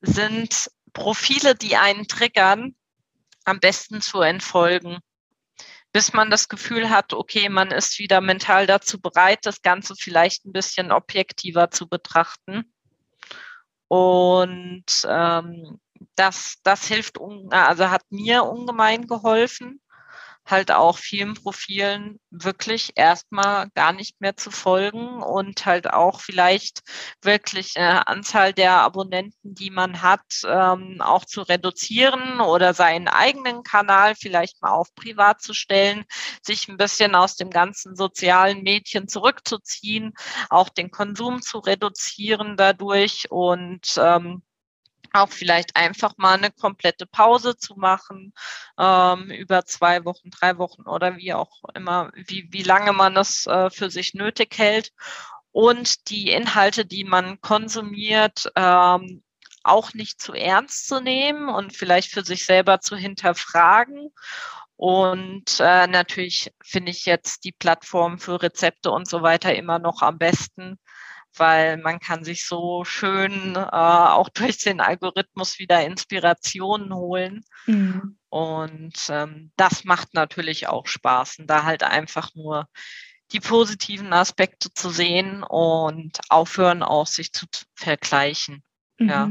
sind 0.00 0.70
Profile, 0.92 1.54
die 1.54 1.76
einen 1.76 2.08
triggern, 2.08 2.74
am 3.44 3.60
besten 3.60 4.00
zu 4.00 4.20
entfolgen 4.20 4.98
bis 5.92 6.12
man 6.12 6.30
das 6.30 6.48
Gefühl 6.48 6.90
hat, 6.90 7.12
okay, 7.12 7.48
man 7.48 7.70
ist 7.70 7.98
wieder 7.98 8.20
mental 8.20 8.66
dazu 8.66 9.00
bereit, 9.00 9.40
das 9.42 9.62
Ganze 9.62 9.94
vielleicht 9.96 10.44
ein 10.44 10.52
bisschen 10.52 10.92
objektiver 10.92 11.70
zu 11.70 11.88
betrachten. 11.88 12.72
Und 13.88 14.84
ähm, 15.08 15.80
das, 16.14 16.56
das 16.62 16.86
hilft, 16.86 17.18
also 17.50 17.90
hat 17.90 18.02
mir 18.10 18.44
ungemein 18.44 19.06
geholfen 19.06 19.80
halt 20.50 20.72
auch 20.72 20.98
vielen 20.98 21.34
Profilen 21.34 22.20
wirklich 22.30 22.92
erstmal 22.96 23.70
gar 23.70 23.92
nicht 23.92 24.20
mehr 24.20 24.36
zu 24.36 24.50
folgen 24.50 25.22
und 25.22 25.64
halt 25.66 25.92
auch 25.92 26.20
vielleicht 26.20 26.82
wirklich 27.22 27.76
eine 27.76 28.06
Anzahl 28.08 28.52
der 28.52 28.72
Abonnenten, 28.72 29.54
die 29.54 29.70
man 29.70 30.02
hat, 30.02 30.42
ähm, 30.44 31.00
auch 31.00 31.24
zu 31.24 31.42
reduzieren 31.42 32.40
oder 32.40 32.74
seinen 32.74 33.08
eigenen 33.08 33.62
Kanal 33.62 34.14
vielleicht 34.16 34.60
mal 34.62 34.70
auf 34.70 34.94
privat 34.94 35.40
zu 35.40 35.54
stellen, 35.54 36.04
sich 36.42 36.68
ein 36.68 36.76
bisschen 36.76 37.14
aus 37.14 37.36
dem 37.36 37.50
ganzen 37.50 37.96
sozialen 37.96 38.62
Medien 38.62 39.08
zurückzuziehen, 39.08 40.14
auch 40.48 40.68
den 40.68 40.90
Konsum 40.90 41.42
zu 41.42 41.58
reduzieren 41.58 42.56
dadurch 42.56 43.30
und 43.30 43.94
ähm, 43.98 44.42
auch 45.12 45.30
vielleicht 45.30 45.76
einfach 45.76 46.14
mal 46.16 46.36
eine 46.36 46.50
komplette 46.50 47.06
Pause 47.06 47.56
zu 47.56 47.74
machen, 47.76 48.32
ähm, 48.78 49.30
über 49.30 49.64
zwei 49.64 50.04
Wochen, 50.04 50.30
drei 50.30 50.58
Wochen 50.58 50.82
oder 50.82 51.16
wie 51.16 51.32
auch 51.34 51.62
immer, 51.74 52.10
wie, 52.14 52.48
wie 52.50 52.62
lange 52.62 52.92
man 52.92 53.14
das 53.14 53.46
äh, 53.46 53.70
für 53.70 53.90
sich 53.90 54.14
nötig 54.14 54.56
hält. 54.58 54.92
Und 55.52 56.10
die 56.10 56.30
Inhalte, 56.30 56.86
die 56.86 57.04
man 57.04 57.40
konsumiert, 57.40 58.50
ähm, 58.56 59.22
auch 59.62 59.92
nicht 59.94 60.20
zu 60.20 60.32
ernst 60.32 60.88
zu 60.88 61.00
nehmen 61.00 61.48
und 61.48 61.76
vielleicht 61.76 62.10
für 62.12 62.24
sich 62.24 62.46
selber 62.46 62.80
zu 62.80 62.96
hinterfragen. 62.96 64.10
Und 64.76 65.60
äh, 65.60 65.86
natürlich 65.88 66.50
finde 66.62 66.90
ich 66.90 67.04
jetzt 67.04 67.44
die 67.44 67.52
Plattform 67.52 68.18
für 68.18 68.42
Rezepte 68.42 68.90
und 68.90 69.06
so 69.06 69.20
weiter 69.20 69.54
immer 69.54 69.78
noch 69.78 70.00
am 70.00 70.16
besten, 70.16 70.78
weil 71.36 71.76
man 71.78 72.00
kann 72.00 72.24
sich 72.24 72.46
so 72.46 72.84
schön 72.84 73.54
äh, 73.56 73.58
auch 73.58 74.28
durch 74.28 74.58
den 74.58 74.80
Algorithmus 74.80 75.58
wieder 75.58 75.84
Inspirationen 75.84 76.94
holen. 76.94 77.44
Mhm. 77.66 78.18
Und 78.28 78.94
ähm, 79.08 79.52
das 79.56 79.84
macht 79.84 80.14
natürlich 80.14 80.68
auch 80.68 80.86
Spaß. 80.86 81.40
Und 81.40 81.46
da 81.48 81.64
halt 81.64 81.82
einfach 81.82 82.34
nur 82.34 82.68
die 83.32 83.40
positiven 83.40 84.12
Aspekte 84.12 84.72
zu 84.72 84.90
sehen 84.90 85.42
und 85.42 86.18
aufhören, 86.28 86.82
auch 86.82 87.06
sich 87.06 87.32
zu 87.32 87.46
vergleichen. 87.74 88.62
Mhm. 88.98 89.08
Ja. 89.08 89.30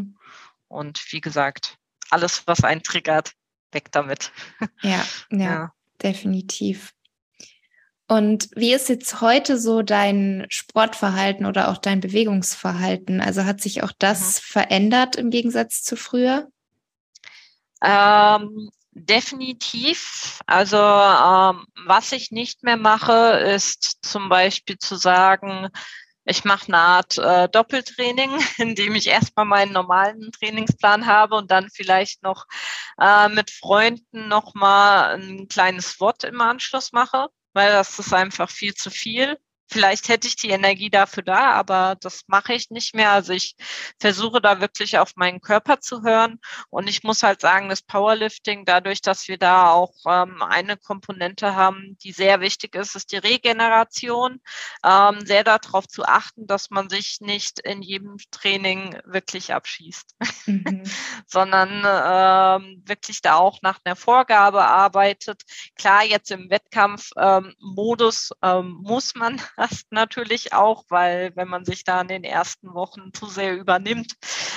Und 0.68 1.04
wie 1.12 1.22
gesagt, 1.22 1.78
alles, 2.10 2.44
was 2.48 2.64
einen 2.64 2.84
triggert, 2.84 3.34
weg 3.72 3.92
damit. 3.92 4.32
Ja, 4.82 5.06
ja, 5.32 5.38
ja. 5.38 5.74
definitiv. 6.02 6.94
Und 8.10 8.50
wie 8.56 8.74
ist 8.74 8.90
jetzt 8.90 9.22
heute 9.22 9.60
so 9.60 9.84
dein 9.84 10.48
Sportverhalten 10.50 11.46
oder 11.46 11.70
auch 11.70 11.78
dein 11.78 12.00
Bewegungsverhalten? 12.00 13.22
Also 13.22 13.46
hat 13.46 13.62
sich 13.62 13.84
auch 13.84 13.92
das 14.00 14.42
mhm. 14.42 14.46
verändert 14.46 15.16
im 15.16 15.30
Gegensatz 15.30 15.84
zu 15.84 15.96
früher? 15.96 16.48
Ähm, 17.84 18.72
definitiv. 18.94 20.40
Also 20.48 20.78
ähm, 20.78 21.68
was 21.86 22.12
ich 22.12 22.32
nicht 22.32 22.64
mehr 22.64 22.78
mache, 22.78 23.14
ist 23.54 24.00
zum 24.02 24.28
Beispiel 24.28 24.80
zu 24.80 24.96
sagen, 24.96 25.70
ich 26.26 26.44
mache 26.46 26.70
eine 26.70 26.78
Art 26.80 27.20
äh, 27.20 27.48
Doppeltraining, 27.48 28.32
indem 28.58 28.96
ich 28.96 29.06
erstmal 29.06 29.46
meinen 29.46 29.72
normalen 29.72 30.32
Trainingsplan 30.32 31.06
habe 31.06 31.36
und 31.36 31.52
dann 31.52 31.70
vielleicht 31.72 32.24
noch 32.24 32.48
äh, 33.00 33.30
mit 33.30 33.52
Freunden 33.52 34.28
nochmal 34.28 35.22
ein 35.22 35.48
kleines 35.48 36.00
Wort 36.00 36.24
im 36.24 36.42
Anschluss 36.42 36.92
mache 36.92 37.28
weil 37.54 37.72
das 37.72 38.00
ist 38.00 38.14
einfach 38.14 38.50
viel 38.50 38.74
zu 38.76 38.92
viel. 38.92 39.40
Vielleicht 39.70 40.10
hätte 40.10 40.28
ich 40.28 40.36
die 40.36 40.50
Energie 40.50 40.90
dafür 40.90 41.24
da, 41.24 41.52
aber 41.52 41.96
das 42.00 42.24
mache 42.28 42.54
ich 42.54 42.70
nicht 42.70 42.96
mehr. 42.96 43.12
Also 43.12 43.34
ich 43.34 43.56
versuche 44.00 44.42
da 44.42 44.62
wirklich 44.62 44.98
auf 44.98 45.16
meinen 45.16 45.42
Körper 45.42 45.80
zu 45.80 46.04
hören. 46.04 46.40
Und 46.70 46.90
ich 46.90 47.04
muss 47.04 47.24
halt 47.24 47.42
sagen, 47.42 47.70
das 47.70 47.82
Powerlifting, 47.82 48.66
dadurch, 48.66 49.02
dass 49.02 49.28
wir 49.28 49.38
da 49.38 49.72
auch 49.72 49.94
ähm, 50.08 50.42
eine 50.42 50.78
Komponente 50.78 51.56
haben, 51.56 51.98
die 52.04 52.12
sehr 52.12 52.42
wichtig 52.42 52.76
ist, 52.76 52.96
ist 52.96 53.12
die 53.12 53.18
Regeneration. 53.18 54.42
Ähm, 54.84 55.26
sehr 55.26 55.44
darauf 55.44 55.88
zu 55.88 56.04
achten, 56.04 56.48
dass 56.48 56.70
man 56.70 56.90
sich 56.90 57.22
nicht 57.22 57.60
in 57.60 57.82
jedem 57.82 58.18
Training 58.32 59.00
wirklich 59.06 59.54
abschießt, 59.54 60.16
mhm. 60.48 60.84
sondern 61.28 61.70
ähm, 61.86 62.84
wirklich 62.86 63.22
da 63.22 63.36
auch 63.36 63.62
nach 63.62 63.80
einer 63.84 63.96
Vorgabe 63.96 64.66
arbeitet. 64.66 65.44
Klar, 65.76 66.04
jetzt 66.04 66.32
im 66.32 66.50
Wettkampfmodus 66.50 68.32
ähm, 68.42 68.80
muss 68.82 69.14
man 69.16 69.40
das 69.60 69.84
natürlich 69.90 70.54
auch, 70.54 70.86
weil 70.88 71.36
wenn 71.36 71.50
man 71.50 71.66
sich 71.66 71.84
da 71.84 72.00
in 72.00 72.08
den 72.08 72.24
ersten 72.24 72.74
Wochen 72.74 73.14
zu 73.14 73.26
sehr 73.26 73.58
übernimmt, 73.58 74.14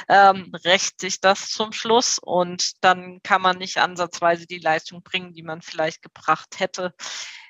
ähm, 0.08 0.52
rächt 0.64 1.00
sich 1.00 1.20
das 1.20 1.50
zum 1.50 1.72
Schluss 1.72 2.18
und 2.20 2.84
dann 2.84 3.20
kann 3.22 3.42
man 3.42 3.58
nicht 3.58 3.78
ansatzweise 3.78 4.46
die 4.46 4.60
Leistung 4.60 5.02
bringen, 5.02 5.32
die 5.32 5.42
man 5.42 5.60
vielleicht 5.60 6.02
gebracht 6.02 6.60
hätte, 6.60 6.94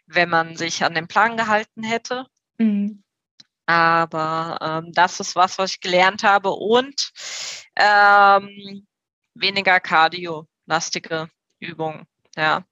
wenn 0.06 0.30
man 0.30 0.56
sich 0.56 0.82
an 0.82 0.94
den 0.94 1.08
Plan 1.08 1.36
gehalten 1.36 1.82
hätte. 1.82 2.26
Mhm. 2.56 3.02
Aber 3.66 4.58
ähm, 4.62 4.92
das 4.92 5.20
ist 5.20 5.36
was, 5.36 5.58
was 5.58 5.72
ich 5.72 5.80
gelernt 5.80 6.22
habe 6.24 6.50
und 6.52 7.12
ähm, 7.76 8.86
weniger 9.34 9.78
Cardio-lastige 9.78 11.28
Übungen. 11.60 12.06
Ja, 12.34 12.64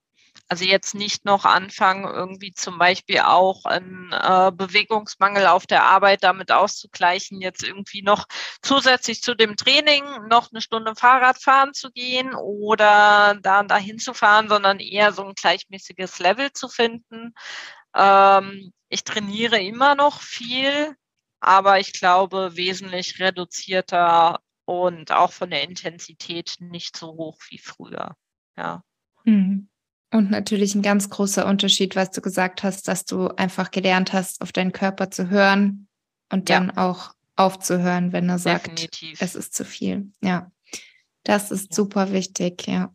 also 0.51 0.65
jetzt 0.65 0.97
nicht 0.97 1.25
noch 1.25 1.45
anfangen, 1.45 2.05
irgendwie 2.05 2.51
zum 2.51 2.77
Beispiel 2.77 3.21
auch 3.21 3.65
einen 3.67 4.11
äh, 4.11 4.51
Bewegungsmangel 4.53 5.47
auf 5.47 5.65
der 5.65 5.85
Arbeit 5.85 6.25
damit 6.25 6.51
auszugleichen, 6.51 7.41
jetzt 7.41 7.63
irgendwie 7.63 8.03
noch 8.03 8.27
zusätzlich 8.61 9.23
zu 9.23 9.37
dem 9.37 9.55
Training 9.57 10.05
noch 10.29 10.51
eine 10.51 10.61
Stunde 10.61 10.97
Fahrrad 10.97 11.41
fahren 11.41 11.73
zu 11.73 11.93
gehen 11.93 12.35
oder 12.35 13.39
da 13.41 13.63
dahin 13.63 14.01
zu 14.01 14.13
fahren, 14.13 14.49
sondern 14.49 14.81
eher 14.81 15.13
so 15.13 15.25
ein 15.25 15.35
gleichmäßiges 15.35 16.19
Level 16.19 16.53
zu 16.53 16.69
finden. 16.69 17.33
Ähm, 17.95 18.73
ich 18.89 19.05
trainiere 19.05 19.61
immer 19.61 19.95
noch 19.95 20.21
viel, 20.21 20.97
aber 21.39 21.79
ich 21.79 21.93
glaube 21.93 22.57
wesentlich 22.57 23.21
reduzierter 23.21 24.41
und 24.65 25.13
auch 25.13 25.33
von 25.33 25.51
der 25.51 25.63
Intensität 25.63 26.57
nicht 26.59 26.97
so 26.97 27.13
hoch 27.13 27.39
wie 27.51 27.59
früher. 27.59 28.17
Ja. 28.57 28.83
Mhm. 29.23 29.69
Und 30.13 30.31
natürlich 30.31 30.75
ein 30.75 30.83
ganz 30.83 31.09
großer 31.09 31.47
Unterschied, 31.47 31.95
was 31.95 32.11
du 32.11 32.21
gesagt 32.21 32.63
hast, 32.63 32.89
dass 32.89 33.05
du 33.05 33.29
einfach 33.29 33.71
gelernt 33.71 34.13
hast, 34.13 34.41
auf 34.41 34.53
deinen 34.53 34.73
Körper 34.73 35.11
zu 35.11 35.31
hören 35.31 35.89
und 36.33 36.49
ja. 36.49 36.59
dann 36.59 36.71
auch 36.73 37.15
aufzuhören, 37.37 38.13
wenn 38.13 38.29
er 38.29 38.39
sagt, 38.39 38.67
Definitiv. 38.67 39.23
es 39.23 39.35
ist 39.35 39.55
zu 39.55 39.65
viel. 39.65 40.11
Ja, 40.21 40.51
das 41.23 41.51
ist 41.51 41.71
ja. 41.71 41.77
super 41.77 42.13
wichtig, 42.13 42.67
ja. 42.67 42.95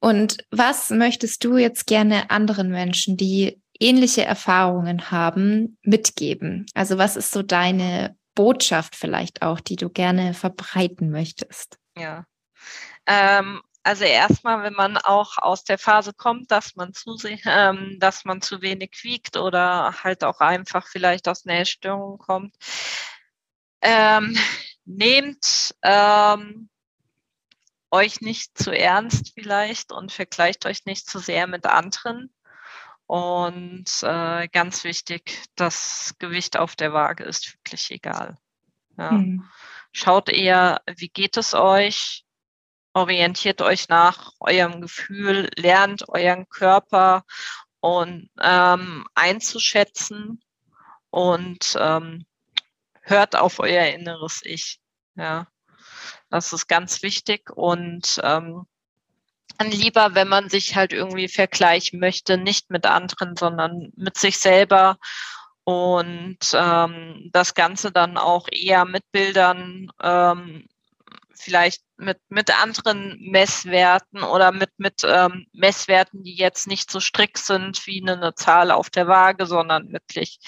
Und 0.00 0.38
was 0.50 0.90
möchtest 0.90 1.42
du 1.42 1.56
jetzt 1.56 1.86
gerne 1.86 2.30
anderen 2.30 2.70
Menschen, 2.70 3.16
die 3.16 3.60
ähnliche 3.80 4.24
Erfahrungen 4.24 5.10
haben, 5.10 5.78
mitgeben? 5.82 6.66
Also 6.74 6.98
was 6.98 7.16
ist 7.16 7.32
so 7.32 7.42
deine 7.42 8.16
Botschaft 8.34 8.94
vielleicht 8.94 9.42
auch, 9.42 9.58
die 9.58 9.76
du 9.76 9.88
gerne 9.88 10.34
verbreiten 10.34 11.10
möchtest? 11.10 11.78
Ja, 11.96 12.26
ähm, 13.08 13.62
also 13.82 14.04
erstmal, 14.04 14.62
wenn 14.62 14.74
man 14.74 14.96
auch 14.96 15.38
aus 15.38 15.64
der 15.64 15.78
Phase 15.78 16.12
kommt, 16.12 16.50
dass 16.50 16.76
man 16.76 16.92
zu, 16.92 17.16
ähm, 17.46 17.96
dass 17.98 18.24
man 18.24 18.42
zu 18.42 18.60
wenig 18.60 18.98
wiegt 19.02 19.36
oder 19.36 20.02
halt 20.02 20.24
auch 20.24 20.40
einfach 20.40 20.86
vielleicht 20.86 21.28
aus 21.28 21.46
einer 21.46 21.60
Essstörung 21.60 22.18
kommt, 22.18 22.54
ähm, 23.80 24.36
nehmt 24.84 25.74
ähm, 25.82 26.68
euch 27.90 28.20
nicht 28.20 28.58
zu 28.58 28.70
ernst 28.70 29.32
vielleicht 29.34 29.92
und 29.92 30.12
vergleicht 30.12 30.66
euch 30.66 30.84
nicht 30.84 31.08
zu 31.08 31.18
sehr 31.18 31.46
mit 31.46 31.66
anderen. 31.66 32.32
Und 33.06 33.86
äh, 34.02 34.48
ganz 34.48 34.84
wichtig, 34.84 35.44
das 35.56 36.14
Gewicht 36.18 36.58
auf 36.58 36.76
der 36.76 36.92
Waage 36.92 37.24
ist 37.24 37.54
wirklich 37.54 37.90
egal. 37.90 38.36
Ja. 38.98 39.12
Mhm. 39.12 39.48
Schaut 39.92 40.28
eher, 40.28 40.82
wie 40.96 41.08
geht 41.08 41.38
es 41.38 41.54
euch? 41.54 42.26
Orientiert 42.98 43.62
euch 43.62 43.88
nach 43.88 44.32
eurem 44.40 44.80
Gefühl, 44.80 45.48
lernt 45.56 46.08
euren 46.08 46.48
Körper 46.48 47.24
und 47.80 48.30
ähm, 48.40 49.06
einzuschätzen 49.14 50.42
und 51.10 51.76
ähm, 51.78 52.26
hört 53.02 53.36
auf 53.36 53.60
euer 53.60 53.86
inneres 53.86 54.40
Ich. 54.44 54.80
Ja, 55.16 55.46
das 56.30 56.52
ist 56.52 56.68
ganz 56.68 57.02
wichtig 57.02 57.50
und 57.50 58.20
ähm, 58.22 58.66
lieber, 59.62 60.14
wenn 60.14 60.28
man 60.28 60.48
sich 60.48 60.76
halt 60.76 60.92
irgendwie 60.92 61.28
vergleichen 61.28 61.98
möchte, 61.98 62.38
nicht 62.38 62.70
mit 62.70 62.86
anderen, 62.86 63.36
sondern 63.36 63.92
mit 63.96 64.16
sich 64.18 64.38
selber 64.38 64.98
und 65.64 66.38
ähm, 66.54 67.30
das 67.32 67.54
Ganze 67.54 67.92
dann 67.92 68.16
auch 68.16 68.48
eher 68.50 68.84
mit 68.84 69.10
Bildern 69.12 69.90
ähm, 70.02 70.66
vielleicht 71.42 71.82
mit, 71.96 72.18
mit 72.28 72.50
anderen 72.50 73.18
Messwerten 73.20 74.22
oder 74.22 74.52
mit, 74.52 74.70
mit 74.78 75.02
ähm, 75.04 75.46
Messwerten, 75.52 76.22
die 76.22 76.34
jetzt 76.34 76.66
nicht 76.66 76.90
so 76.90 77.00
strikt 77.00 77.38
sind 77.38 77.86
wie 77.86 78.00
eine, 78.02 78.14
eine 78.14 78.34
Zahl 78.34 78.70
auf 78.70 78.90
der 78.90 79.08
Waage, 79.08 79.46
sondern 79.46 79.92
wirklich 79.92 80.38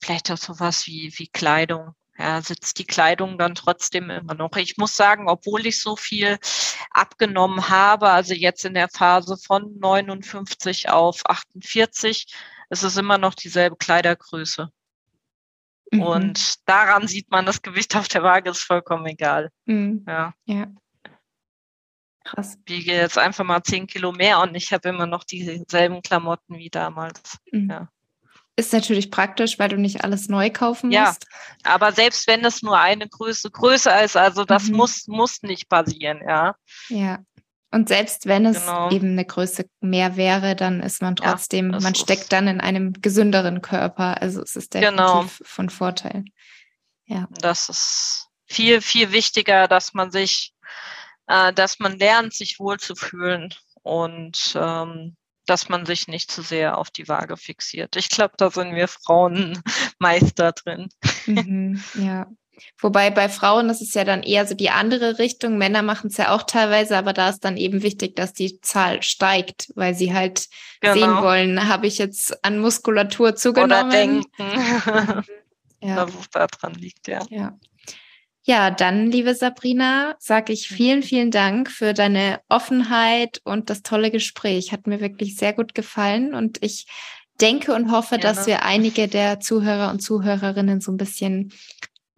vielleicht 0.00 0.30
auch 0.30 0.36
sowas 0.36 0.86
wie, 0.86 1.12
wie 1.16 1.28
Kleidung. 1.28 1.94
Ja, 2.18 2.42
sitzt 2.42 2.80
die 2.80 2.84
Kleidung 2.84 3.38
dann 3.38 3.54
trotzdem 3.54 4.10
immer 4.10 4.34
noch. 4.34 4.56
Ich 4.56 4.76
muss 4.76 4.96
sagen, 4.96 5.28
obwohl 5.28 5.66
ich 5.66 5.80
so 5.80 5.94
viel 5.94 6.38
abgenommen 6.90 7.68
habe, 7.68 8.10
also 8.10 8.34
jetzt 8.34 8.64
in 8.64 8.74
der 8.74 8.88
Phase 8.88 9.36
von 9.36 9.78
59 9.78 10.88
auf 10.88 11.24
48, 11.24 12.26
ist 12.70 12.82
es 12.82 12.96
immer 12.96 13.18
noch 13.18 13.34
dieselbe 13.34 13.76
Kleidergröße. 13.76 14.72
Mhm. 15.90 16.02
Und 16.02 16.68
daran 16.68 17.06
sieht 17.06 17.30
man, 17.30 17.46
das 17.46 17.62
Gewicht 17.62 17.96
auf 17.96 18.08
der 18.08 18.22
Waage 18.22 18.50
ist 18.50 18.62
vollkommen 18.62 19.06
egal. 19.06 19.50
Mhm. 19.64 20.04
Ja. 20.06 20.34
ja. 20.44 20.66
Krass. 22.24 22.58
Ich 22.66 22.78
wiege 22.78 22.92
jetzt 22.92 23.16
einfach 23.16 23.44
mal 23.44 23.62
10 23.62 23.86
Kilo 23.86 24.12
mehr 24.12 24.40
und 24.40 24.54
ich 24.54 24.72
habe 24.72 24.90
immer 24.90 25.06
noch 25.06 25.24
dieselben 25.24 26.02
Klamotten 26.02 26.58
wie 26.58 26.68
damals. 26.68 27.38
Mhm. 27.52 27.70
Ja. 27.70 27.88
Ist 28.56 28.72
natürlich 28.72 29.12
praktisch, 29.12 29.58
weil 29.60 29.68
du 29.68 29.78
nicht 29.78 30.02
alles 30.02 30.28
neu 30.28 30.50
kaufen 30.50 30.88
musst. 30.88 30.94
Ja, 30.94 31.14
aber 31.62 31.92
selbst 31.92 32.26
wenn 32.26 32.44
es 32.44 32.60
nur 32.60 32.76
eine 32.76 33.08
Größe 33.08 33.50
größer 33.50 34.02
ist, 34.02 34.16
also 34.16 34.44
das 34.44 34.64
mhm. 34.64 34.76
muss, 34.76 35.06
muss 35.06 35.42
nicht 35.42 35.68
passieren, 35.68 36.20
ja. 36.26 36.56
Ja. 36.88 37.20
Und 37.70 37.88
selbst 37.88 38.26
wenn 38.26 38.46
es 38.46 38.60
genau. 38.60 38.90
eben 38.90 39.10
eine 39.10 39.24
Größe 39.26 39.68
mehr 39.80 40.16
wäre, 40.16 40.56
dann 40.56 40.80
ist 40.80 41.02
man 41.02 41.16
trotzdem, 41.16 41.72
ja, 41.72 41.80
man 41.80 41.94
steckt 41.94 42.32
dann 42.32 42.48
in 42.48 42.60
einem 42.60 42.94
gesünderen 42.94 43.60
Körper. 43.60 44.22
Also 44.22 44.42
es 44.42 44.56
ist 44.56 44.72
definitiv 44.72 44.96
genau. 44.98 45.26
von 45.42 45.68
Vorteil. 45.68 46.24
Ja. 47.04 47.28
Das 47.40 47.68
ist 47.68 48.28
viel, 48.46 48.80
viel 48.80 49.12
wichtiger, 49.12 49.68
dass 49.68 49.92
man 49.92 50.10
sich, 50.10 50.54
äh, 51.26 51.52
dass 51.52 51.78
man 51.78 51.98
lernt, 51.98 52.32
sich 52.32 52.58
wohlzufühlen 52.58 53.54
und 53.82 54.54
ähm, 54.56 55.16
dass 55.44 55.68
man 55.68 55.86
sich 55.86 56.08
nicht 56.08 56.30
zu 56.30 56.42
sehr 56.42 56.78
auf 56.78 56.90
die 56.90 57.08
Waage 57.08 57.36
fixiert. 57.36 57.96
Ich 57.96 58.08
glaube, 58.08 58.34
da 58.36 58.50
sind 58.50 58.74
wir 58.74 58.88
Frauen 58.88 59.62
Meister 59.98 60.52
drin. 60.52 60.88
Mhm, 61.26 61.82
ja. 61.94 62.26
Wobei 62.78 63.10
bei 63.10 63.28
Frauen 63.28 63.70
ist 63.70 63.80
es 63.80 63.94
ja 63.94 64.04
dann 64.04 64.22
eher 64.22 64.46
so 64.46 64.54
die 64.54 64.70
andere 64.70 65.18
Richtung. 65.18 65.58
Männer 65.58 65.82
machen 65.82 66.08
es 66.08 66.16
ja 66.16 66.34
auch 66.34 66.42
teilweise, 66.42 66.96
aber 66.96 67.12
da 67.12 67.28
ist 67.28 67.44
dann 67.44 67.56
eben 67.56 67.82
wichtig, 67.82 68.16
dass 68.16 68.32
die 68.32 68.60
Zahl 68.60 69.02
steigt, 69.02 69.68
weil 69.74 69.94
sie 69.94 70.14
halt 70.14 70.48
genau. 70.80 70.94
sehen 70.94 71.22
wollen, 71.22 71.68
habe 71.68 71.86
ich 71.86 71.98
jetzt 71.98 72.44
an 72.44 72.58
Muskulatur 72.58 73.36
zugenommen. 73.36 73.88
Oder 73.88 73.90
denken, 73.90 74.24
ja. 75.82 75.96
dass 75.96 76.14
es 76.14 76.30
da 76.30 76.46
dran 76.46 76.74
liegt, 76.74 77.08
ja. 77.08 77.20
ja. 77.30 77.58
Ja, 78.48 78.70
dann, 78.70 79.10
liebe 79.10 79.34
Sabrina, 79.34 80.14
sage 80.18 80.54
ich 80.54 80.68
vielen, 80.68 81.02
vielen 81.02 81.30
Dank 81.30 81.70
für 81.70 81.92
deine 81.92 82.40
Offenheit 82.48 83.42
und 83.44 83.68
das 83.68 83.82
tolle 83.82 84.10
Gespräch. 84.10 84.72
Hat 84.72 84.86
mir 84.86 85.00
wirklich 85.00 85.36
sehr 85.36 85.52
gut 85.52 85.74
gefallen 85.74 86.32
und 86.32 86.56
ich 86.62 86.86
denke 87.42 87.74
und 87.74 87.90
hoffe, 87.90 88.18
Gerne. 88.18 88.22
dass 88.22 88.46
wir 88.46 88.64
einige 88.64 89.06
der 89.06 89.40
Zuhörer 89.40 89.90
und 89.90 90.00
Zuhörerinnen 90.00 90.80
so 90.80 90.90
ein 90.90 90.96
bisschen 90.96 91.52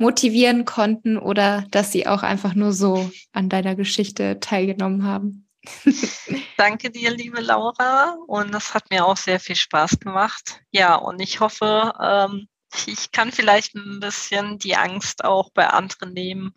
motivieren 0.01 0.64
konnten 0.64 1.18
oder 1.18 1.66
dass 1.70 1.92
sie 1.92 2.07
auch 2.07 2.22
einfach 2.22 2.55
nur 2.55 2.72
so 2.72 3.11
an 3.32 3.48
deiner 3.48 3.74
Geschichte 3.74 4.40
teilgenommen 4.40 5.05
haben. 5.05 5.46
Danke 6.57 6.90
dir, 6.90 7.11
liebe 7.11 7.40
Laura. 7.40 8.16
Und 8.26 8.53
das 8.53 8.72
hat 8.72 8.90
mir 8.90 9.05
auch 9.05 9.18
sehr 9.18 9.38
viel 9.38 9.57
Spaß 9.57 10.01
gemacht. 10.01 10.62
Ja, 10.70 10.94
und 10.94 11.20
ich 11.20 11.40
hoffe, 11.40 11.92
ähm, 12.01 12.48
ich 12.86 13.12
kann 13.12 13.30
vielleicht 13.30 13.74
ein 13.74 14.01
bisschen 14.01 14.59
die 14.59 14.74
Angst 14.74 15.22
auch 15.22 15.51
bei 15.51 15.68
anderen 15.68 16.14
nehmen, 16.14 16.55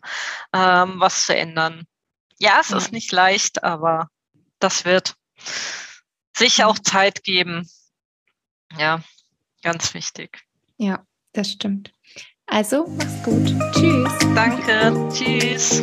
ähm, 0.54 0.94
was 0.96 1.26
zu 1.26 1.36
ändern. 1.36 1.84
Ja, 2.38 2.60
es 2.60 2.70
ist 2.70 2.92
nicht 2.92 3.12
leicht, 3.12 3.62
aber 3.62 4.08
das 4.58 4.86
wird 4.86 5.14
sich 6.34 6.64
auch 6.64 6.78
Zeit 6.78 7.24
geben. 7.24 7.68
Ja, 8.78 9.02
ganz 9.62 9.92
wichtig. 9.92 10.42
Ja, 10.78 11.04
das 11.32 11.52
stimmt. 11.52 11.93
Also, 12.46 12.86
mach's 12.96 13.22
gut. 13.24 13.54
Tschüss. 13.72 14.12
Danke. 14.34 15.08
Tschüss. 15.12 15.82